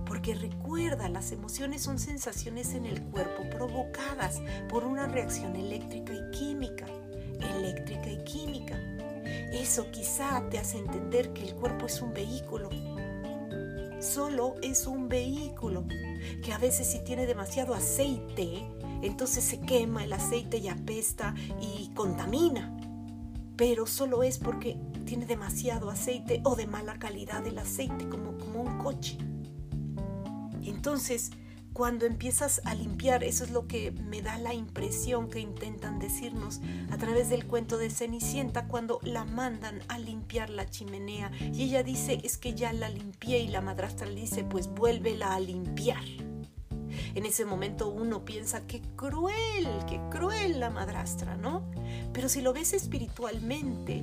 Porque 0.05 0.35
recuerda, 0.35 1.09
las 1.09 1.33
emociones 1.33 1.83
son 1.83 1.98
sensaciones 1.98 2.74
en 2.74 2.87
el 2.87 3.03
cuerpo 3.03 3.48
provocadas 3.51 4.40
por 4.68 4.85
una 4.85 5.07
reacción 5.07 5.55
eléctrica 5.55 6.12
y 6.14 6.37
química. 6.37 6.87
Eléctrica 7.57 8.11
y 8.11 8.24
química. 8.24 8.77
Eso 9.53 9.90
quizá 9.90 10.42
te 10.51 10.59
hace 10.59 10.79
entender 10.79 11.33
que 11.33 11.42
el 11.46 11.55
cuerpo 11.55 11.87
es 11.87 12.01
un 12.01 12.12
vehículo 12.12 12.70
solo 14.00 14.54
es 14.62 14.87
un 14.87 15.08
vehículo 15.08 15.84
que 16.42 16.52
a 16.52 16.58
veces 16.58 16.87
si 16.87 17.00
tiene 17.04 17.26
demasiado 17.26 17.74
aceite, 17.74 18.66
entonces 19.02 19.44
se 19.44 19.61
quema 19.61 20.04
el 20.04 20.12
aceite 20.12 20.58
y 20.58 20.68
apesta 20.68 21.34
y 21.61 21.88
contamina. 21.94 22.74
Pero 23.56 23.87
solo 23.87 24.22
es 24.22 24.38
porque 24.38 24.78
tiene 25.04 25.26
demasiado 25.26 25.90
aceite 25.90 26.40
o 26.44 26.54
de 26.54 26.66
mala 26.66 26.98
calidad 26.98 27.46
el 27.46 27.58
aceite, 27.58 28.08
como, 28.08 28.37
como 28.38 28.62
un 28.62 28.78
coche. 28.78 29.18
Entonces, 30.62 31.30
cuando 31.78 32.06
empiezas 32.06 32.60
a 32.64 32.74
limpiar, 32.74 33.22
eso 33.22 33.44
es 33.44 33.50
lo 33.50 33.68
que 33.68 33.92
me 33.92 34.20
da 34.20 34.36
la 34.36 34.52
impresión 34.52 35.30
que 35.30 35.38
intentan 35.38 36.00
decirnos 36.00 36.60
a 36.90 36.96
través 36.96 37.30
del 37.30 37.46
cuento 37.46 37.78
de 37.78 37.88
Cenicienta 37.88 38.66
cuando 38.66 38.98
la 39.04 39.24
mandan 39.24 39.78
a 39.86 39.96
limpiar 39.96 40.50
la 40.50 40.68
chimenea 40.68 41.30
y 41.40 41.62
ella 41.62 41.84
dice 41.84 42.20
es 42.24 42.36
que 42.36 42.54
ya 42.54 42.72
la 42.72 42.88
limpié 42.88 43.38
y 43.38 43.46
la 43.46 43.60
madrastra 43.60 44.08
le 44.08 44.16
dice 44.22 44.42
pues 44.42 44.66
vuélvela 44.66 45.36
a 45.36 45.38
limpiar. 45.38 46.02
En 47.14 47.24
ese 47.24 47.44
momento 47.44 47.88
uno 47.88 48.24
piensa 48.24 48.66
qué 48.66 48.82
cruel, 48.96 49.68
qué 49.88 50.00
cruel 50.10 50.58
la 50.58 50.70
madrastra, 50.70 51.36
¿no? 51.36 51.70
Pero 52.12 52.28
si 52.28 52.40
lo 52.40 52.52
ves 52.52 52.72
espiritualmente, 52.72 54.02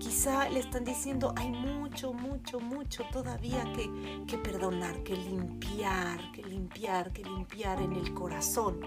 Quizá 0.00 0.48
le 0.48 0.60
están 0.60 0.84
diciendo, 0.84 1.34
hay 1.36 1.50
mucho, 1.50 2.14
mucho, 2.14 2.58
mucho 2.58 3.04
todavía 3.12 3.62
que, 3.74 4.24
que 4.26 4.38
perdonar, 4.38 5.02
que 5.02 5.14
limpiar, 5.14 6.32
que 6.32 6.42
limpiar, 6.42 7.12
que 7.12 7.22
limpiar 7.22 7.82
en 7.82 7.92
el 7.92 8.14
corazón. 8.14 8.80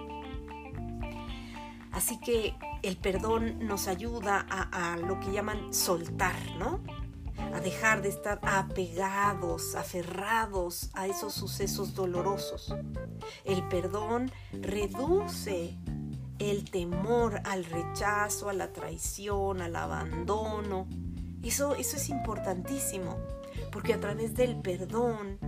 Así 1.91 2.19
que 2.19 2.55
el 2.81 2.97
perdón 2.97 3.59
nos 3.59 3.87
ayuda 3.87 4.43
a, 4.49 4.93
a, 4.93 4.97
lo 4.97 5.19
que 5.19 5.31
llaman 5.31 5.71
soltar, 5.71 6.35
¿no? 6.57 6.81
A 7.53 7.59
dejar 7.59 8.01
de 8.01 8.09
estar 8.09 8.39
apegados, 8.41 9.75
aferrados 9.75 10.89
a 10.95 11.05
esos 11.05 11.33
sucesos 11.35 11.93
dolorosos. 11.93 12.73
El 13.45 13.67
perdón 13.67 14.31
reduce 14.51 15.77
el 16.51 16.69
temor 16.69 17.41
al 17.45 17.65
rechazo, 17.65 18.49
a 18.49 18.53
la 18.53 18.71
traición, 18.71 19.61
al 19.61 19.75
abandono, 19.75 20.87
eso, 21.43 21.75
eso 21.75 21.97
es 21.97 22.09
importantísimo, 22.09 23.17
porque 23.71 23.93
a 23.93 23.99
través 23.99 24.33
del 24.35 24.55
perdón 24.61 25.39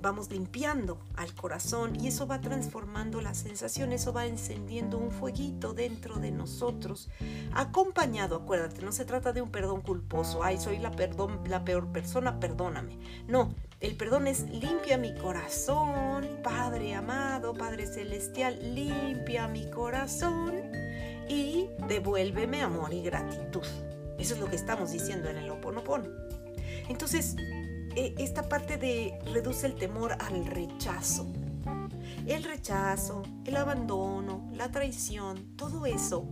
vamos 0.00 0.30
limpiando 0.30 0.98
al 1.16 1.34
corazón 1.34 1.98
y 2.00 2.08
eso 2.08 2.26
va 2.26 2.40
transformando 2.40 3.20
la 3.20 3.34
sensación, 3.34 3.92
eso 3.92 4.12
va 4.12 4.26
encendiendo 4.26 4.98
un 4.98 5.10
fueguito 5.10 5.72
dentro 5.72 6.16
de 6.16 6.30
nosotros, 6.30 7.08
acompañado, 7.52 8.36
acuérdate, 8.36 8.82
no 8.82 8.92
se 8.92 9.04
trata 9.04 9.32
de 9.32 9.42
un 9.42 9.50
perdón 9.50 9.80
culposo, 9.80 10.42
ay, 10.42 10.58
soy 10.58 10.78
la, 10.78 10.90
perdón, 10.90 11.40
la 11.46 11.64
peor 11.64 11.88
persona, 11.92 12.40
perdóname. 12.40 12.98
No, 13.26 13.54
el 13.82 13.96
perdón 13.96 14.28
es 14.28 14.48
limpia 14.48 14.96
mi 14.96 15.12
corazón, 15.14 16.38
Padre 16.42 16.94
amado, 16.94 17.52
Padre 17.52 17.86
celestial, 17.86 18.56
limpia 18.74 19.48
mi 19.48 19.68
corazón 19.70 20.54
y 21.28 21.66
devuélveme 21.88 22.62
amor 22.62 22.94
y 22.94 23.02
gratitud. 23.02 23.66
Eso 24.18 24.34
es 24.34 24.40
lo 24.40 24.48
que 24.48 24.56
estamos 24.56 24.92
diciendo 24.92 25.28
en 25.28 25.36
el 25.36 25.50
Oponopono. 25.50 26.04
Entonces, 26.88 27.34
e, 27.96 28.14
esta 28.18 28.48
parte 28.48 28.76
de 28.76 29.18
reduce 29.32 29.66
el 29.66 29.74
temor 29.74 30.12
al 30.12 30.46
rechazo. 30.46 31.26
El 32.26 32.44
rechazo, 32.44 33.24
el 33.44 33.56
abandono, 33.56 34.48
la 34.54 34.70
traición, 34.70 35.56
todo 35.56 35.86
eso 35.86 36.28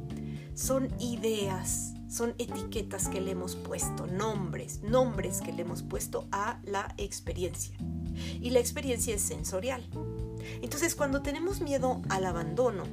son 0.55 0.89
ideas, 1.01 1.95
son 2.11 2.35
etiquetas 2.39 3.09
que 3.09 3.21
le 3.21 3.31
hemos 3.31 3.55
puesto, 3.55 4.07
nombres, 4.07 4.83
nombres 4.83 5.41
que 5.41 5.53
le 5.53 5.63
hemos 5.63 5.83
puesto 5.83 6.27
a 6.33 6.61
la 6.65 6.93
experiencia. 6.99 7.77
Y 8.41 8.51
la 8.51 8.59
experiencia 8.59 9.15
es 9.15 9.23
sensorial. 9.23 9.83
Entonces, 10.61 10.97
cuando 10.97 11.23
tenemos 11.23 11.61
miedo 11.61 12.03
al 12.09 12.27
abandono, 12.27 12.85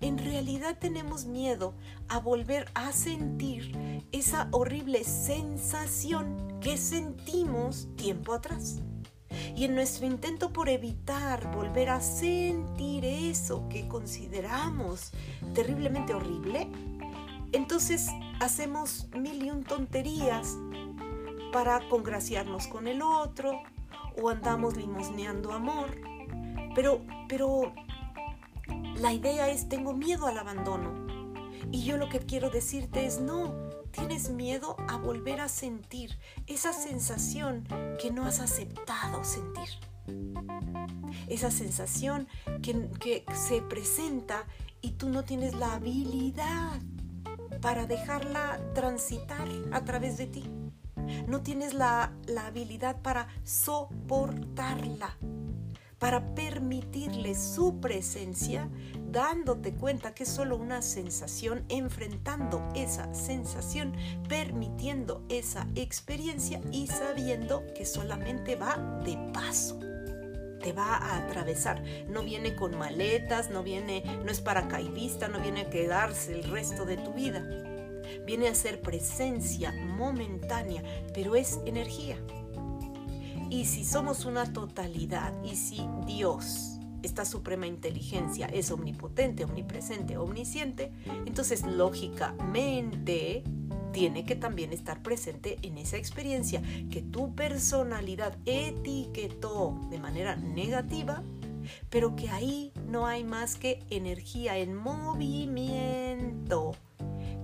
en 0.00 0.18
realidad 0.18 0.76
tenemos 0.78 1.24
miedo 1.24 1.74
a 2.08 2.18
volver 2.18 2.70
a 2.74 2.92
sentir 2.92 4.02
esa 4.12 4.48
horrible 4.50 5.04
sensación 5.04 6.58
que 6.60 6.76
sentimos 6.76 7.88
tiempo 7.96 8.34
atrás. 8.34 8.80
Y 9.56 9.64
en 9.64 9.74
nuestro 9.74 10.06
intento 10.06 10.52
por 10.52 10.68
evitar 10.68 11.50
volver 11.54 11.90
a 11.90 12.00
sentir 12.00 13.04
eso 13.04 13.68
que 13.68 13.88
consideramos 13.88 15.12
terriblemente 15.54 16.14
horrible, 16.14 16.68
entonces 17.54 18.08
hacemos 18.40 19.08
mil 19.16 19.44
y 19.44 19.50
un 19.50 19.64
tonterías 19.64 20.56
para 21.52 21.88
congraciarnos 21.88 22.66
con 22.66 22.88
el 22.88 23.00
otro 23.00 23.62
o 24.20 24.28
andamos 24.28 24.76
limosneando 24.76 25.52
amor. 25.52 25.96
Pero, 26.74 27.02
pero 27.28 27.72
la 28.96 29.12
idea 29.12 29.48
es 29.48 29.68
tengo 29.68 29.92
miedo 29.92 30.26
al 30.26 30.38
abandono. 30.38 31.04
Y 31.70 31.84
yo 31.84 31.96
lo 31.96 32.08
que 32.08 32.18
quiero 32.20 32.50
decirte 32.50 33.06
es 33.06 33.20
no, 33.20 33.54
tienes 33.92 34.30
miedo 34.30 34.76
a 34.88 34.96
volver 34.96 35.40
a 35.40 35.48
sentir 35.48 36.18
esa 36.46 36.72
sensación 36.72 37.66
que 38.00 38.10
no 38.10 38.26
has 38.26 38.40
aceptado 38.40 39.22
sentir. 39.24 39.68
Esa 41.28 41.50
sensación 41.50 42.28
que, 42.62 42.90
que 43.00 43.24
se 43.32 43.62
presenta 43.62 44.44
y 44.80 44.92
tú 44.92 45.08
no 45.08 45.24
tienes 45.24 45.54
la 45.54 45.74
habilidad 45.74 46.80
para 47.60 47.86
dejarla 47.86 48.60
transitar 48.74 49.48
a 49.72 49.84
través 49.84 50.16
de 50.18 50.26
ti. 50.26 50.44
No 51.26 51.42
tienes 51.42 51.74
la, 51.74 52.12
la 52.26 52.46
habilidad 52.46 53.02
para 53.02 53.28
soportarla 53.42 55.16
para 56.04 56.34
permitirle 56.34 57.34
su 57.34 57.80
presencia, 57.80 58.68
dándote 59.10 59.72
cuenta 59.72 60.12
que 60.14 60.24
es 60.24 60.28
solo 60.28 60.58
una 60.58 60.82
sensación, 60.82 61.64
enfrentando 61.70 62.68
esa 62.74 63.14
sensación, 63.14 63.94
permitiendo 64.28 65.24
esa 65.30 65.66
experiencia 65.76 66.60
y 66.70 66.88
sabiendo 66.88 67.64
que 67.74 67.86
solamente 67.86 68.54
va 68.54 68.76
de 69.02 69.16
paso 69.32 69.80
te 70.60 70.72
va 70.72 70.96
a 70.96 71.18
atravesar. 71.18 71.82
No 72.08 72.22
viene 72.22 72.54
con 72.54 72.76
maletas, 72.76 73.50
no 73.50 73.62
viene, 73.62 74.02
no 74.24 74.30
es 74.30 74.40
paracaidista, 74.40 75.28
no 75.28 75.40
viene 75.40 75.62
a 75.62 75.70
quedarse 75.70 76.32
el 76.32 76.44
resto 76.44 76.84
de 76.84 76.96
tu 76.96 77.12
vida. 77.12 77.46
Viene 78.26 78.48
a 78.48 78.54
ser 78.54 78.80
presencia 78.80 79.72
momentánea, 79.72 80.82
pero 81.12 81.36
es 81.36 81.60
energía. 81.66 82.16
Y 83.50 83.66
si 83.66 83.84
somos 83.84 84.24
una 84.24 84.52
totalidad 84.52 85.32
y 85.44 85.56
si 85.56 85.86
Dios, 86.06 86.78
esta 87.02 87.24
suprema 87.24 87.66
inteligencia, 87.66 88.46
es 88.46 88.70
omnipotente, 88.70 89.44
omnipresente, 89.44 90.16
omnisciente, 90.16 90.92
entonces 91.26 91.62
lógicamente 91.62 93.44
tiene 93.94 94.24
que 94.24 94.34
también 94.34 94.72
estar 94.72 95.02
presente 95.02 95.56
en 95.62 95.78
esa 95.78 95.96
experiencia 95.96 96.60
que 96.90 97.00
tu 97.00 97.34
personalidad 97.34 98.36
etiquetó 98.44 99.78
de 99.88 100.00
manera 100.00 100.34
negativa, 100.34 101.22
pero 101.90 102.16
que 102.16 102.28
ahí 102.28 102.72
no 102.88 103.06
hay 103.06 103.22
más 103.22 103.54
que 103.54 103.84
energía 103.90 104.58
en 104.58 104.74
movimiento 104.74 106.72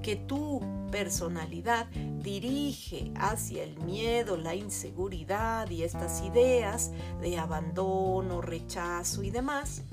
que 0.02 0.16
tu 0.16 0.60
personalidad 0.90 1.86
dirige 2.20 3.12
hacia 3.14 3.62
el 3.62 3.78
miedo, 3.78 4.36
la 4.36 4.56
inseguridad 4.56 5.70
y 5.70 5.84
estas 5.84 6.20
ideas 6.22 6.90
de 7.20 7.38
abandono, 7.38 8.40
rechazo 8.40 9.22
y 9.22 9.30
demás, 9.30 9.84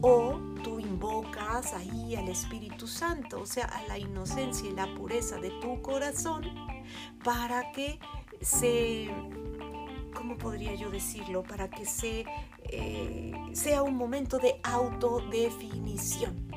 o 0.00 0.49
tú 0.62 0.80
invocas 0.80 1.72
ahí 1.74 2.16
al 2.16 2.28
Espíritu 2.28 2.86
Santo, 2.86 3.40
o 3.40 3.46
sea, 3.46 3.66
a 3.66 3.86
la 3.86 3.98
inocencia 3.98 4.68
y 4.68 4.72
la 4.72 4.92
pureza 4.94 5.38
de 5.38 5.50
tu 5.60 5.80
corazón, 5.82 6.44
para 7.24 7.72
que 7.72 7.98
se, 8.40 9.10
¿cómo 10.14 10.36
podría 10.38 10.74
yo 10.74 10.90
decirlo? 10.90 11.42
Para 11.42 11.68
que 11.68 11.84
se, 11.84 12.24
eh, 12.64 13.32
sea 13.52 13.82
un 13.82 13.96
momento 13.96 14.38
de 14.38 14.60
autodefinición 14.62 16.50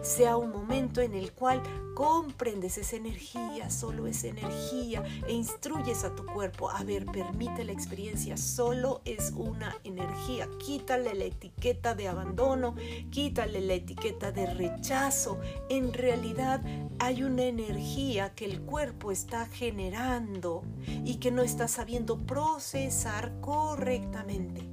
sea 0.00 0.36
un 0.36 0.50
momento 0.50 1.00
en 1.00 1.14
el 1.14 1.32
cual 1.32 1.62
comprendes 1.94 2.78
esa 2.78 2.96
energía, 2.96 3.70
solo 3.70 4.06
esa 4.06 4.28
energía, 4.28 5.02
e 5.26 5.32
instruyes 5.32 6.04
a 6.04 6.14
tu 6.14 6.24
cuerpo, 6.26 6.70
a 6.70 6.82
ver, 6.84 7.06
permite 7.06 7.64
la 7.64 7.72
experiencia, 7.72 8.36
solo 8.36 9.00
es 9.04 9.32
una 9.34 9.76
energía, 9.84 10.48
quítale 10.58 11.14
la 11.14 11.24
etiqueta 11.24 11.94
de 11.94 12.08
abandono, 12.08 12.74
quítale 13.10 13.60
la 13.60 13.74
etiqueta 13.74 14.32
de 14.32 14.46
rechazo, 14.46 15.40
en 15.68 15.92
realidad 15.92 16.62
hay 16.98 17.22
una 17.22 17.44
energía 17.44 18.34
que 18.34 18.44
el 18.44 18.62
cuerpo 18.62 19.12
está 19.12 19.46
generando 19.46 20.62
y 21.04 21.16
que 21.16 21.30
no 21.30 21.42
está 21.42 21.68
sabiendo 21.68 22.18
procesar 22.18 23.40
correctamente. 23.40 24.68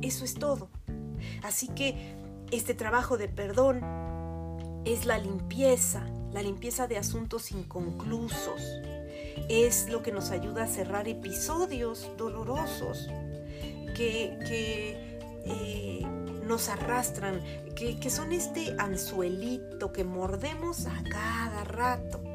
Eso 0.00 0.24
es 0.24 0.34
todo. 0.34 0.68
Así 1.42 1.68
que 1.68 2.14
este 2.50 2.74
trabajo 2.74 3.16
de 3.16 3.28
perdón 3.28 3.80
es 4.84 5.06
la 5.06 5.18
limpieza, 5.18 6.04
la 6.32 6.42
limpieza 6.42 6.86
de 6.86 6.98
asuntos 6.98 7.52
inconclusos. 7.52 8.62
Es 9.48 9.88
lo 9.88 10.02
que 10.02 10.12
nos 10.12 10.30
ayuda 10.30 10.64
a 10.64 10.66
cerrar 10.66 11.08
episodios 11.08 12.10
dolorosos 12.16 13.08
que, 13.96 14.38
eh, 15.44 16.06
nos 16.46 16.68
arrastran, 16.68 17.42
que, 17.74 17.98
que 17.98 18.10
son 18.10 18.32
este 18.32 18.74
anzuelito 18.78 19.92
que 19.92 20.04
mordemos 20.04 20.86
a 20.86 21.02
cada 21.08 21.64
rato 21.64 22.31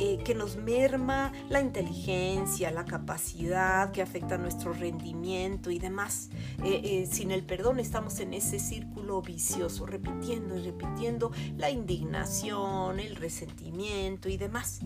eh, 0.00 0.18
que 0.24 0.34
nos 0.34 0.56
merma 0.56 1.32
la 1.48 1.60
inteligencia, 1.60 2.70
la 2.72 2.84
capacidad, 2.84 3.92
que 3.92 4.02
afecta 4.02 4.38
nuestro 4.38 4.72
rendimiento 4.72 5.70
y 5.70 5.78
demás. 5.78 6.30
Eh, 6.64 6.80
eh, 6.84 7.08
sin 7.10 7.30
el 7.30 7.44
perdón 7.44 7.78
estamos 7.78 8.18
en 8.18 8.34
ese 8.34 8.58
círculo 8.58 9.22
vicioso, 9.22 9.86
repitiendo 9.86 10.56
y 10.56 10.62
repitiendo 10.62 11.30
la 11.56 11.70
indignación, 11.70 12.98
el 12.98 13.16
resentimiento 13.16 14.28
y 14.28 14.36
demás. 14.36 14.80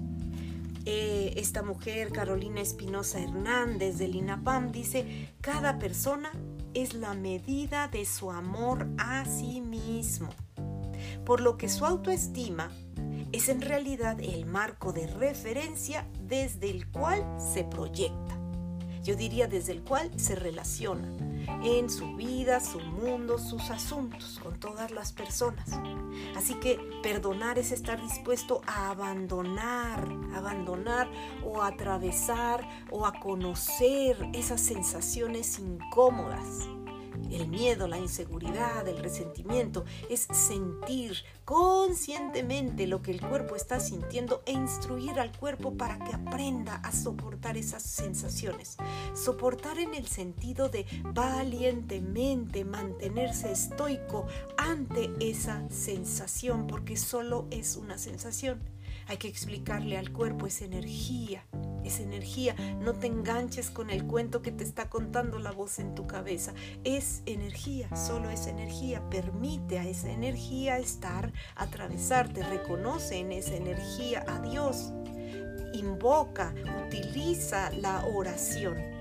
esta 0.85 1.63
mujer, 1.63 2.11
Carolina 2.13 2.63
Espinosa 2.63 3.21
Hernández 3.21 3.99
del 3.99 4.17
INAPAM, 4.17 4.73
dice, 4.73 5.29
cada 5.43 5.79
persona 5.79 6.31
es 6.73 6.95
la 6.95 7.13
medida 7.13 7.89
de 7.89 8.07
su 8.07 8.31
amor 8.31 8.89
a 8.97 9.27
sí 9.27 9.61
mismo, 9.61 10.31
por 11.27 11.43
lo 11.43 11.59
que 11.59 11.69
su 11.69 11.85
autoestima 11.85 12.71
es 13.33 13.49
en 13.49 13.61
realidad 13.61 14.21
el 14.21 14.47
marco 14.47 14.93
de 14.93 15.07
referencia 15.07 16.07
desde 16.21 16.71
el 16.71 16.89
cual 16.89 17.25
se 17.39 17.65
proyecta. 17.65 18.39
Yo 19.03 19.17
diría 19.17 19.47
desde 19.47 19.73
el 19.73 19.83
cual 19.83 20.11
se 20.19 20.35
relaciona 20.35 21.09
en 21.63 21.89
su 21.89 22.15
vida, 22.17 22.61
su 22.61 22.79
mundo, 22.81 23.39
sus 23.39 23.71
asuntos 23.71 24.39
con 24.43 24.61
todas 24.61 24.91
las 24.91 25.13
personas. 25.13 25.71
Así 26.37 26.55
que 26.55 26.79
perdonar 27.03 27.59
es 27.59 27.73
estar 27.73 28.01
dispuesto 28.01 28.61
a 28.67 28.91
abandonar, 28.91 30.07
abandonar 30.35 31.09
o 31.45 31.63
atravesar 31.63 32.69
o 32.91 33.07
a 33.07 33.13
conocer 33.13 34.17
esas 34.35 34.61
sensaciones 34.61 35.59
incómodas 35.59 36.69
el 37.31 37.49
miedo, 37.49 37.89
la 37.89 37.99
inseguridad, 37.99 38.87
el 38.89 38.99
resentimiento 38.99 39.85
es 40.09 40.27
sentir 40.33 41.17
conscientemente 41.45 42.87
lo 42.87 43.03
que 43.03 43.11
el 43.11 43.21
cuerpo 43.21 43.57
está 43.57 43.81
sintiendo 43.81 44.43
e 44.47 44.53
instruir 44.53 45.19
al 45.19 45.37
cuerpo 45.37 45.77
para 45.77 45.99
que 45.99 46.13
aprenda 46.13 46.77
a 46.77 46.93
soportar 46.93 47.57
esas 47.57 47.83
sensaciones. 47.83 48.77
Soportar 49.15 49.79
en 49.79 49.95
el 49.95 50.07
sentido 50.07 50.69
de 50.69 50.87
valientemente 51.15 52.65
mantenerse 52.65 53.53
estoico 53.53 54.27
ante 54.57 55.11
esa 55.21 55.69
sensación, 55.71 56.67
porque 56.67 56.97
solo 56.97 57.47
es 57.51 57.77
una 57.77 57.99
sensación. 57.99 58.78
Hay 59.09 59.17
que 59.17 59.29
explicarle 59.29 59.99
al 59.99 60.13
cuerpo 60.13 60.47
esa 60.47 60.65
energía 60.65 61.45
es 61.89 62.01
energía. 62.01 62.55
No 62.81 62.95
te 62.95 63.09
enganches 63.09 63.71
con 63.71 63.91
el 63.91 64.05
cuento 64.05 64.43
que 64.43 64.53
te 64.53 64.63
está 64.63 64.89
contando 64.89 65.39
la 65.39 65.51
voz 65.51 65.79
en 65.79 65.95
tu 65.95 66.07
cabeza. 66.07 66.55
Es 66.85 67.23
energía, 67.27 67.95
solo 67.97 68.31
es 68.31 68.47
energía. 68.47 69.03
Permite 69.11 69.79
a 69.79 69.85
esa 69.85 70.11
energía 70.11 70.79
estar, 70.79 71.33
atravesarte, 71.57 72.45
reconoce 72.45 73.17
en 73.17 73.33
esa 73.33 73.57
energía 73.57 74.25
a 74.29 74.41
Dios. 74.41 74.93
Invoca, 75.73 76.55
utiliza 76.87 77.71
la 77.71 78.05
oración 78.07 78.98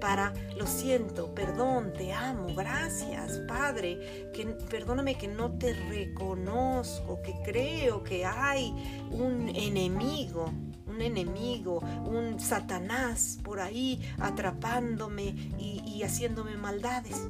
para 0.00 0.32
lo 0.56 0.66
siento, 0.66 1.34
perdón, 1.34 1.92
te 1.92 2.12
amo, 2.12 2.48
gracias, 2.56 3.38
Padre, 3.46 4.30
que 4.34 4.46
perdóname 4.46 5.16
que 5.16 5.28
no 5.28 5.52
te 5.52 5.74
reconozco, 5.74 7.20
que 7.22 7.34
creo 7.44 8.02
que 8.02 8.24
hay 8.24 8.72
un 9.10 9.48
enemigo 9.54 10.50
un 10.90 11.02
enemigo, 11.02 11.78
un 12.04 12.40
Satanás 12.40 13.38
por 13.42 13.60
ahí 13.60 14.00
atrapándome 14.18 15.34
y, 15.58 16.02
haciéndome 16.02 16.56
maldades, 16.56 17.28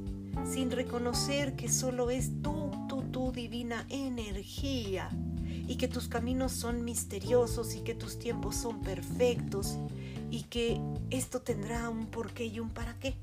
sin 0.51 0.71
reconocer 0.71 1.57
que 1.57 1.69
solo 1.69 2.11
es 2.11 2.43
tú, 2.43 2.71
tú, 2.89 3.03
tu 3.11 3.33
divina 3.33 3.87
energía 3.89 5.11
y 5.69 5.77
que 5.77 5.89
tus 5.89 6.09
caminos 6.09 6.53
son 6.53 6.85
misteriosos 6.85 7.75
y 7.75 7.81
que 7.81 7.95
tus 7.95 8.19
tiempos 8.19 8.57
son 8.57 8.81
perfectos 8.81 9.79
y 10.31 10.45
que 10.45 10.81
esto 11.11 11.41
tendrá 11.43 11.89
un 11.89 12.07
porqué 12.07 12.47
y 12.47 12.61
un 12.61 12.71
para 12.71 12.95
qué. 12.99 13.17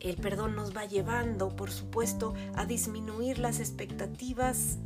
El 0.00 0.16
perdón 0.16 0.54
nos 0.54 0.76
va 0.76 0.84
llevando, 0.84 1.56
por 1.56 1.70
supuesto, 1.70 2.34
a 2.54 2.66
disminuir 2.66 3.38
las 3.38 3.58
expectativas 3.58 4.78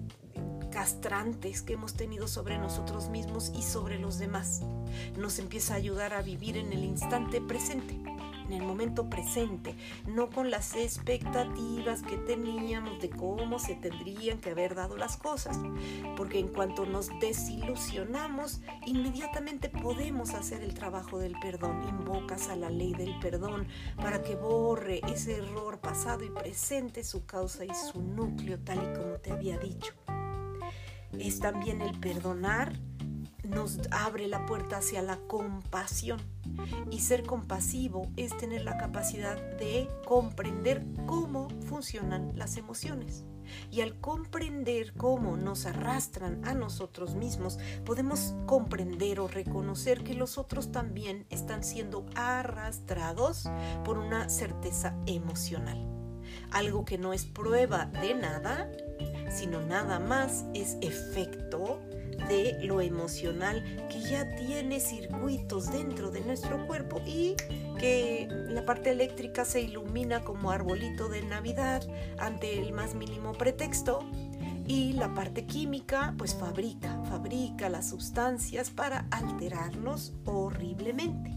castrantes 0.71 1.63
que 1.63 1.73
hemos 1.73 1.95
tenido 1.95 2.29
sobre 2.29 2.59
nosotros 2.59 3.09
mismos 3.09 3.51
y 3.57 3.63
sobre 3.63 3.99
los 3.99 4.19
demás. 4.19 4.63
Nos 5.17 5.39
empieza 5.39 5.75
a 5.75 5.79
ayudar 5.79 6.15
a 6.15 6.23
vivir 6.23 6.57
en 6.57 6.73
el 6.73 6.85
instante 6.85 7.41
presente, 7.41 7.99
en 8.49 8.55
el 8.55 8.63
momento 8.63 9.09
presente, 9.09 9.75
no 10.07 10.31
con 10.31 10.51
las 10.51 10.75
expectativas 10.75 12.03
que 12.03 12.17
teníamos 12.17 13.01
de 13.01 13.11
cómo 13.11 13.59
se 13.59 13.75
tendrían 13.75 14.39
que 14.39 14.51
haber 14.51 14.75
dado 14.75 14.97
las 14.97 15.17
cosas, 15.17 15.59
porque 16.17 16.39
en 16.39 16.49
cuanto 16.49 16.87
nos 16.87 17.11
desilusionamos, 17.21 18.61
inmediatamente 18.87 19.69
podemos 19.69 20.35
hacer 20.35 20.63
el 20.63 20.75
trabajo 20.75 21.19
del 21.19 21.35
perdón. 21.41 21.87
Invocas 21.89 22.49
a 22.49 22.57
la 22.57 22.71
ley 22.71 22.95
del 22.95 23.19
perdón 23.21 23.69
para 23.97 24.23
que 24.23 24.35
borre 24.35 25.01
ese 25.13 25.37
error 25.37 25.79
pasado 25.81 26.25
y 26.25 26.31
presente 26.31 27.05
su 27.05 27.27
causa 27.27 27.65
y 27.65 27.75
su 27.75 28.01
núcleo 28.01 28.59
tal 28.65 28.79
y 28.79 28.99
como 28.99 29.17
te 29.19 29.33
había 29.33 29.59
dicho 29.59 29.93
es 31.19 31.41
también 31.41 31.81
el 31.81 31.99
perdonar, 31.99 32.73
nos 33.49 33.81
abre 33.91 34.29
la 34.29 34.47
puerta 34.47 34.79
hacia 34.79 35.03
la 35.03 35.17
compasión. 35.27 36.21
Y 36.91 37.01
ser 37.01 37.25
compasivo 37.25 38.11
es 38.17 38.37
tener 38.37 38.63
la 38.63 38.77
capacidad 38.79 39.37
de 39.59 39.89
comprender 40.07 40.85
cómo 41.07 41.49
funcionan 41.67 42.33
las 42.37 42.57
emociones. 42.57 43.25
Y 43.71 43.81
al 43.81 43.99
comprender 44.01 44.93
cómo 44.95 45.37
nos 45.37 45.67
arrastran 45.67 46.45
a 46.47 46.55
nosotros 46.55 47.15
mismos, 47.15 47.59
podemos 47.85 48.35
comprender 48.47 49.21
o 49.21 49.29
reconocer 49.29 50.05
que 50.05 50.15
los 50.15 50.37
otros 50.39 50.71
también 50.71 51.27
están 51.31 51.65
siendo 51.65 52.07
arrastrados 52.15 53.49
por 53.85 53.99
una 53.99 54.29
certeza 54.29 54.95
emocional. 55.07 55.87
Algo 56.51 56.85
que 56.85 56.99
no 56.99 57.13
es 57.15 57.25
prueba 57.25 57.87
de 57.87 58.15
nada, 58.15 58.71
sino 59.31 59.63
nada 59.63 59.99
más 59.99 60.45
es 60.55 60.77
efecto 60.83 61.81
de 62.29 62.59
lo 62.63 62.81
emocional 62.81 63.63
que 63.89 64.01
ya 64.01 64.35
tiene 64.37 64.81
circuitos 64.81 65.71
dentro 65.71 66.11
de 66.11 66.21
nuestro 66.21 66.67
cuerpo 66.67 67.01
y 67.07 67.37
que 67.79 68.29
la 68.49 68.65
parte 68.65 68.91
eléctrica 68.91 69.45
se 69.45 69.61
ilumina 69.61 70.25
como 70.25 70.51
arbolito 70.51 71.09
de 71.09 71.23
Navidad 71.23 71.83
ante 72.19 72.59
el 72.61 72.73
más 72.73 72.95
mínimo 72.95 73.33
pretexto 73.33 74.05
y 74.67 74.93
la 74.93 75.15
parte 75.15 75.47
química 75.47 76.15
pues 76.19 76.35
fabrica, 76.35 77.03
fabrica 77.05 77.69
las 77.71 77.89
sustancias 77.89 78.71
para 78.71 79.07
alterarnos 79.11 80.13
horriblemente. 80.27 81.35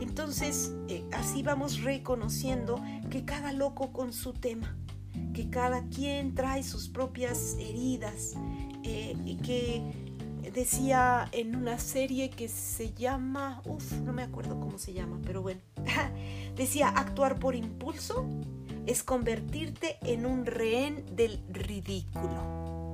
Entonces, 0.00 0.72
eh, 0.88 1.04
así 1.12 1.42
vamos 1.42 1.82
reconociendo 1.82 2.82
que 3.10 3.24
cada 3.24 3.52
loco 3.52 3.92
con 3.92 4.12
su 4.12 4.32
tema, 4.32 4.76
que 5.34 5.50
cada 5.50 5.86
quien 5.88 6.34
trae 6.34 6.62
sus 6.62 6.88
propias 6.88 7.56
heridas, 7.58 8.34
eh, 8.84 9.16
que 9.44 9.82
decía 10.52 11.28
en 11.32 11.54
una 11.56 11.78
serie 11.78 12.30
que 12.30 12.48
se 12.48 12.92
llama, 12.92 13.62
uff, 13.64 13.92
no 13.92 14.12
me 14.12 14.22
acuerdo 14.22 14.58
cómo 14.58 14.78
se 14.78 14.92
llama, 14.92 15.20
pero 15.24 15.42
bueno, 15.42 15.60
decía 16.56 16.88
actuar 16.88 17.38
por 17.38 17.54
impulso 17.54 18.26
es 18.86 19.02
convertirte 19.02 19.98
en 20.02 20.26
un 20.26 20.46
rehén 20.46 21.04
del 21.14 21.40
ridículo, 21.48 22.92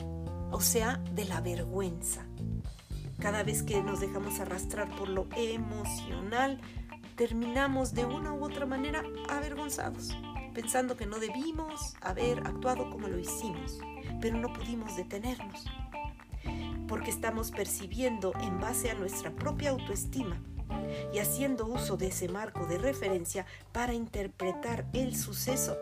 o 0.50 0.60
sea, 0.60 0.98
de 1.14 1.24
la 1.24 1.40
vergüenza. 1.40 2.26
Cada 3.18 3.42
vez 3.42 3.62
que 3.62 3.82
nos 3.82 4.00
dejamos 4.00 4.40
arrastrar 4.40 4.94
por 4.94 5.08
lo 5.08 5.26
emocional, 5.36 6.60
terminamos 7.16 7.94
de 7.94 8.04
una 8.04 8.34
u 8.34 8.44
otra 8.44 8.66
manera 8.66 9.02
avergonzados, 9.30 10.14
pensando 10.56 10.96
que 10.96 11.04
no 11.04 11.18
debimos 11.18 11.96
haber 12.00 12.38
actuado 12.46 12.88
como 12.88 13.08
lo 13.08 13.18
hicimos, 13.18 13.78
pero 14.22 14.38
no 14.38 14.50
pudimos 14.54 14.96
detenernos 14.96 15.66
porque 16.88 17.10
estamos 17.10 17.50
percibiendo 17.50 18.32
en 18.40 18.58
base 18.58 18.90
a 18.90 18.94
nuestra 18.94 19.30
propia 19.30 19.70
autoestima 19.70 20.40
y 21.12 21.18
haciendo 21.18 21.66
uso 21.66 21.98
de 21.98 22.08
ese 22.08 22.28
marco 22.28 22.64
de 22.66 22.78
referencia 22.78 23.44
para 23.72 23.92
interpretar 23.92 24.86
el 24.94 25.14
suceso 25.14 25.76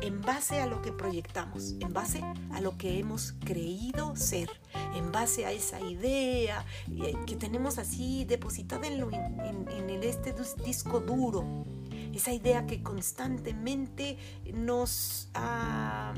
en 0.00 0.20
base 0.20 0.60
a 0.60 0.66
lo 0.66 0.82
que 0.82 0.92
proyectamos, 0.92 1.74
en 1.80 1.92
base 1.92 2.22
a 2.52 2.60
lo 2.60 2.76
que 2.76 2.98
hemos 2.98 3.32
creído 3.44 4.16
ser, 4.16 4.50
en 4.94 5.12
base 5.12 5.46
a 5.46 5.52
esa 5.52 5.80
idea 5.80 6.64
eh, 6.90 7.14
que 7.26 7.36
tenemos 7.36 7.78
así 7.78 8.24
depositada 8.24 8.86
en, 8.86 9.02
en, 9.70 10.02
este 10.02 10.34
disco 10.64 11.00
duro, 11.00 11.44
esa 12.16 12.32
idea 12.32 12.66
que 12.66 12.82
constantemente 12.82 14.18
nos... 14.52 15.28
ha 15.34 16.14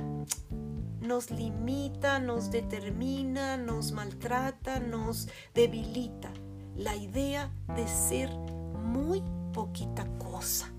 nos 1.00 1.30
limita, 1.30 2.18
nos 2.18 2.50
determina, 2.50 3.56
nos 3.56 3.92
maltrata, 3.92 4.78
nos 4.78 5.28
debilita. 5.54 6.30
La 6.76 6.94
idea 6.96 7.50
de 7.74 7.88
ser 7.88 8.30
muy 8.30 9.22
poquita 9.54 10.06
cosa. 10.18 10.70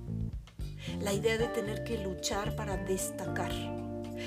La 1.01 1.13
idea 1.13 1.37
de 1.37 1.47
tener 1.47 1.83
que 1.83 1.97
luchar 1.97 2.55
para 2.55 2.77
destacar. 2.77 3.51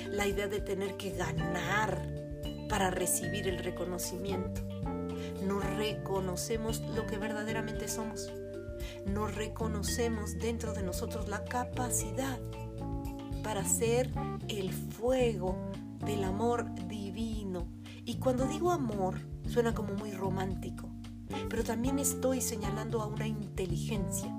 La 0.09 0.27
idea 0.27 0.47
de 0.47 0.59
tener 0.59 0.97
que 0.97 1.11
ganar 1.11 2.05
para 2.69 2.91
recibir 2.91 3.47
el 3.47 3.59
reconocimiento. 3.59 4.61
No 5.47 5.59
reconocemos 5.59 6.81
lo 6.95 7.07
que 7.07 7.17
verdaderamente 7.17 7.87
somos. 7.87 8.31
No 9.05 9.27
reconocemos 9.27 10.37
dentro 10.39 10.73
de 10.73 10.83
nosotros 10.83 11.27
la 11.27 11.43
capacidad 11.45 12.39
para 13.43 13.65
ser 13.65 14.11
el 14.47 14.71
fuego 14.71 15.57
del 16.05 16.23
amor 16.23 16.65
divino. 16.87 17.67
Y 18.05 18.15
cuando 18.15 18.45
digo 18.45 18.71
amor, 18.71 19.15
suena 19.47 19.73
como 19.73 19.93
muy 19.93 20.11
romántico, 20.11 20.89
pero 21.49 21.63
también 21.63 21.99
estoy 21.99 22.41
señalando 22.41 23.01
a 23.01 23.07
una 23.07 23.27
inteligencia. 23.27 24.33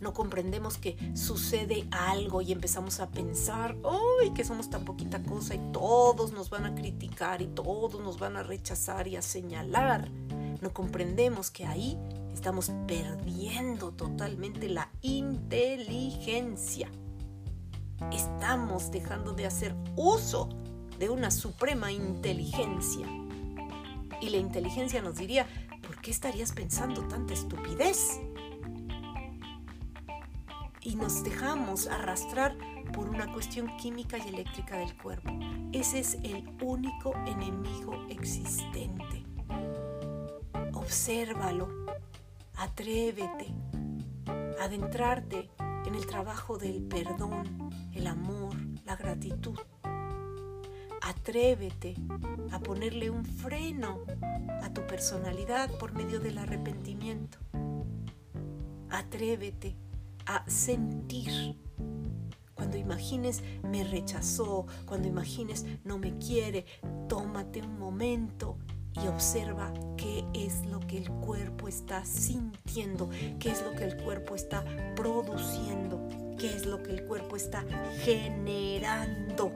No 0.00 0.12
comprendemos 0.12 0.78
que 0.78 0.96
sucede 1.14 1.86
algo 1.92 2.42
y 2.42 2.50
empezamos 2.50 2.98
a 2.98 3.10
pensar, 3.10 3.76
¡ay, 4.20 4.30
que 4.30 4.44
somos 4.44 4.68
tan 4.68 4.84
poquita 4.84 5.22
cosa! 5.22 5.54
Y 5.54 5.60
todos 5.72 6.32
nos 6.32 6.50
van 6.50 6.66
a 6.66 6.74
criticar 6.74 7.40
y 7.40 7.46
todos 7.46 8.00
nos 8.00 8.18
van 8.18 8.36
a 8.36 8.42
rechazar 8.42 9.06
y 9.06 9.14
a 9.14 9.22
señalar. 9.22 10.10
No 10.60 10.72
comprendemos 10.72 11.52
que 11.52 11.66
ahí 11.66 11.96
estamos 12.32 12.72
perdiendo 12.86 13.92
totalmente 13.92 14.68
la 14.68 14.90
inteligencia 15.02 16.90
estamos 18.10 18.90
dejando 18.90 19.32
de 19.32 19.46
hacer 19.46 19.74
uso 19.96 20.48
de 20.98 21.10
una 21.10 21.30
suprema 21.30 21.92
inteligencia. 21.92 23.06
Y 24.20 24.30
la 24.30 24.36
inteligencia 24.36 25.02
nos 25.02 25.16
diría, 25.16 25.46
¿por 25.86 26.00
qué 26.00 26.10
estarías 26.10 26.52
pensando 26.52 27.06
tanta 27.08 27.34
estupidez? 27.34 28.20
Y 30.80 30.96
nos 30.96 31.22
dejamos 31.22 31.86
arrastrar 31.86 32.56
por 32.92 33.08
una 33.08 33.32
cuestión 33.32 33.76
química 33.76 34.18
y 34.18 34.28
eléctrica 34.28 34.76
del 34.76 34.96
cuerpo. 34.96 35.30
Ese 35.72 36.00
es 36.00 36.14
el 36.22 36.44
único 36.60 37.14
enemigo 37.26 38.06
existente. 38.08 39.24
Obsérvalo, 40.72 41.68
atrévete, 42.56 43.54
adentrarte 44.60 45.50
en 45.86 45.94
el 45.94 46.06
trabajo 46.06 46.58
del 46.58 46.82
perdón, 46.82 47.70
el 47.92 48.06
amor, 48.06 48.54
la 48.84 48.96
gratitud. 48.96 49.58
Atrévete 51.02 51.96
a 52.52 52.60
ponerle 52.60 53.10
un 53.10 53.24
freno 53.24 54.00
a 54.62 54.72
tu 54.72 54.86
personalidad 54.86 55.70
por 55.78 55.92
medio 55.92 56.20
del 56.20 56.38
arrepentimiento. 56.38 57.38
Atrévete 58.90 59.76
a 60.26 60.48
sentir. 60.48 61.58
Cuando 62.54 62.76
imagines 62.76 63.42
me 63.64 63.82
rechazó, 63.82 64.66
cuando 64.86 65.08
imagines 65.08 65.66
no 65.84 65.98
me 65.98 66.16
quiere, 66.18 66.64
tómate 67.08 67.60
un 67.60 67.78
momento 67.78 68.58
y 69.00 69.06
observa 69.06 69.72
qué 69.96 70.24
es 70.34 70.64
lo 70.66 70.80
que 70.80 70.98
el 70.98 71.10
cuerpo 71.10 71.68
está 71.68 72.04
sintiendo, 72.04 73.08
qué 73.38 73.50
es 73.50 73.62
lo 73.62 73.72
que 73.72 73.84
el 73.84 73.96
cuerpo 73.96 74.34
está 74.34 74.64
produciendo, 74.94 76.08
qué 76.38 76.48
es 76.48 76.66
lo 76.66 76.82
que 76.82 76.90
el 76.90 77.04
cuerpo 77.04 77.36
está 77.36 77.64
generando. 78.02 79.52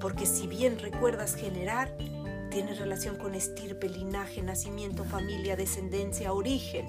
Porque 0.00 0.26
si 0.26 0.46
bien 0.46 0.78
recuerdas 0.78 1.34
generar, 1.34 1.96
tiene 2.50 2.74
relación 2.74 3.16
con 3.16 3.34
estirpe, 3.34 3.88
linaje, 3.88 4.42
nacimiento, 4.42 5.04
familia, 5.04 5.56
descendencia, 5.56 6.32
origen. 6.32 6.86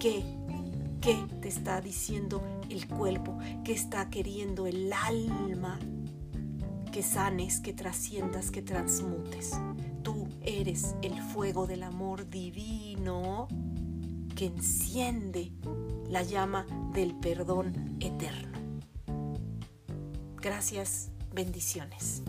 ¿Qué? 0.00 0.24
¿Qué 1.00 1.16
te 1.40 1.48
está 1.48 1.80
diciendo 1.80 2.42
el 2.70 2.88
cuerpo? 2.88 3.38
¿Qué 3.64 3.72
está 3.72 4.08
queriendo 4.10 4.66
el 4.66 4.92
alma? 4.92 5.78
Que 6.90 7.02
sanes, 7.02 7.60
que 7.60 7.72
trasciendas, 7.72 8.50
que 8.50 8.62
transmutes. 8.62 9.52
Tú 10.02 10.28
eres 10.42 10.94
el 11.02 11.20
fuego 11.20 11.66
del 11.66 11.82
amor 11.82 12.28
divino 12.28 13.48
que 14.34 14.46
enciende 14.46 15.52
la 16.08 16.22
llama 16.22 16.66
del 16.92 17.14
perdón 17.14 17.96
eterno. 18.00 18.58
Gracias, 20.36 21.10
bendiciones. 21.32 22.22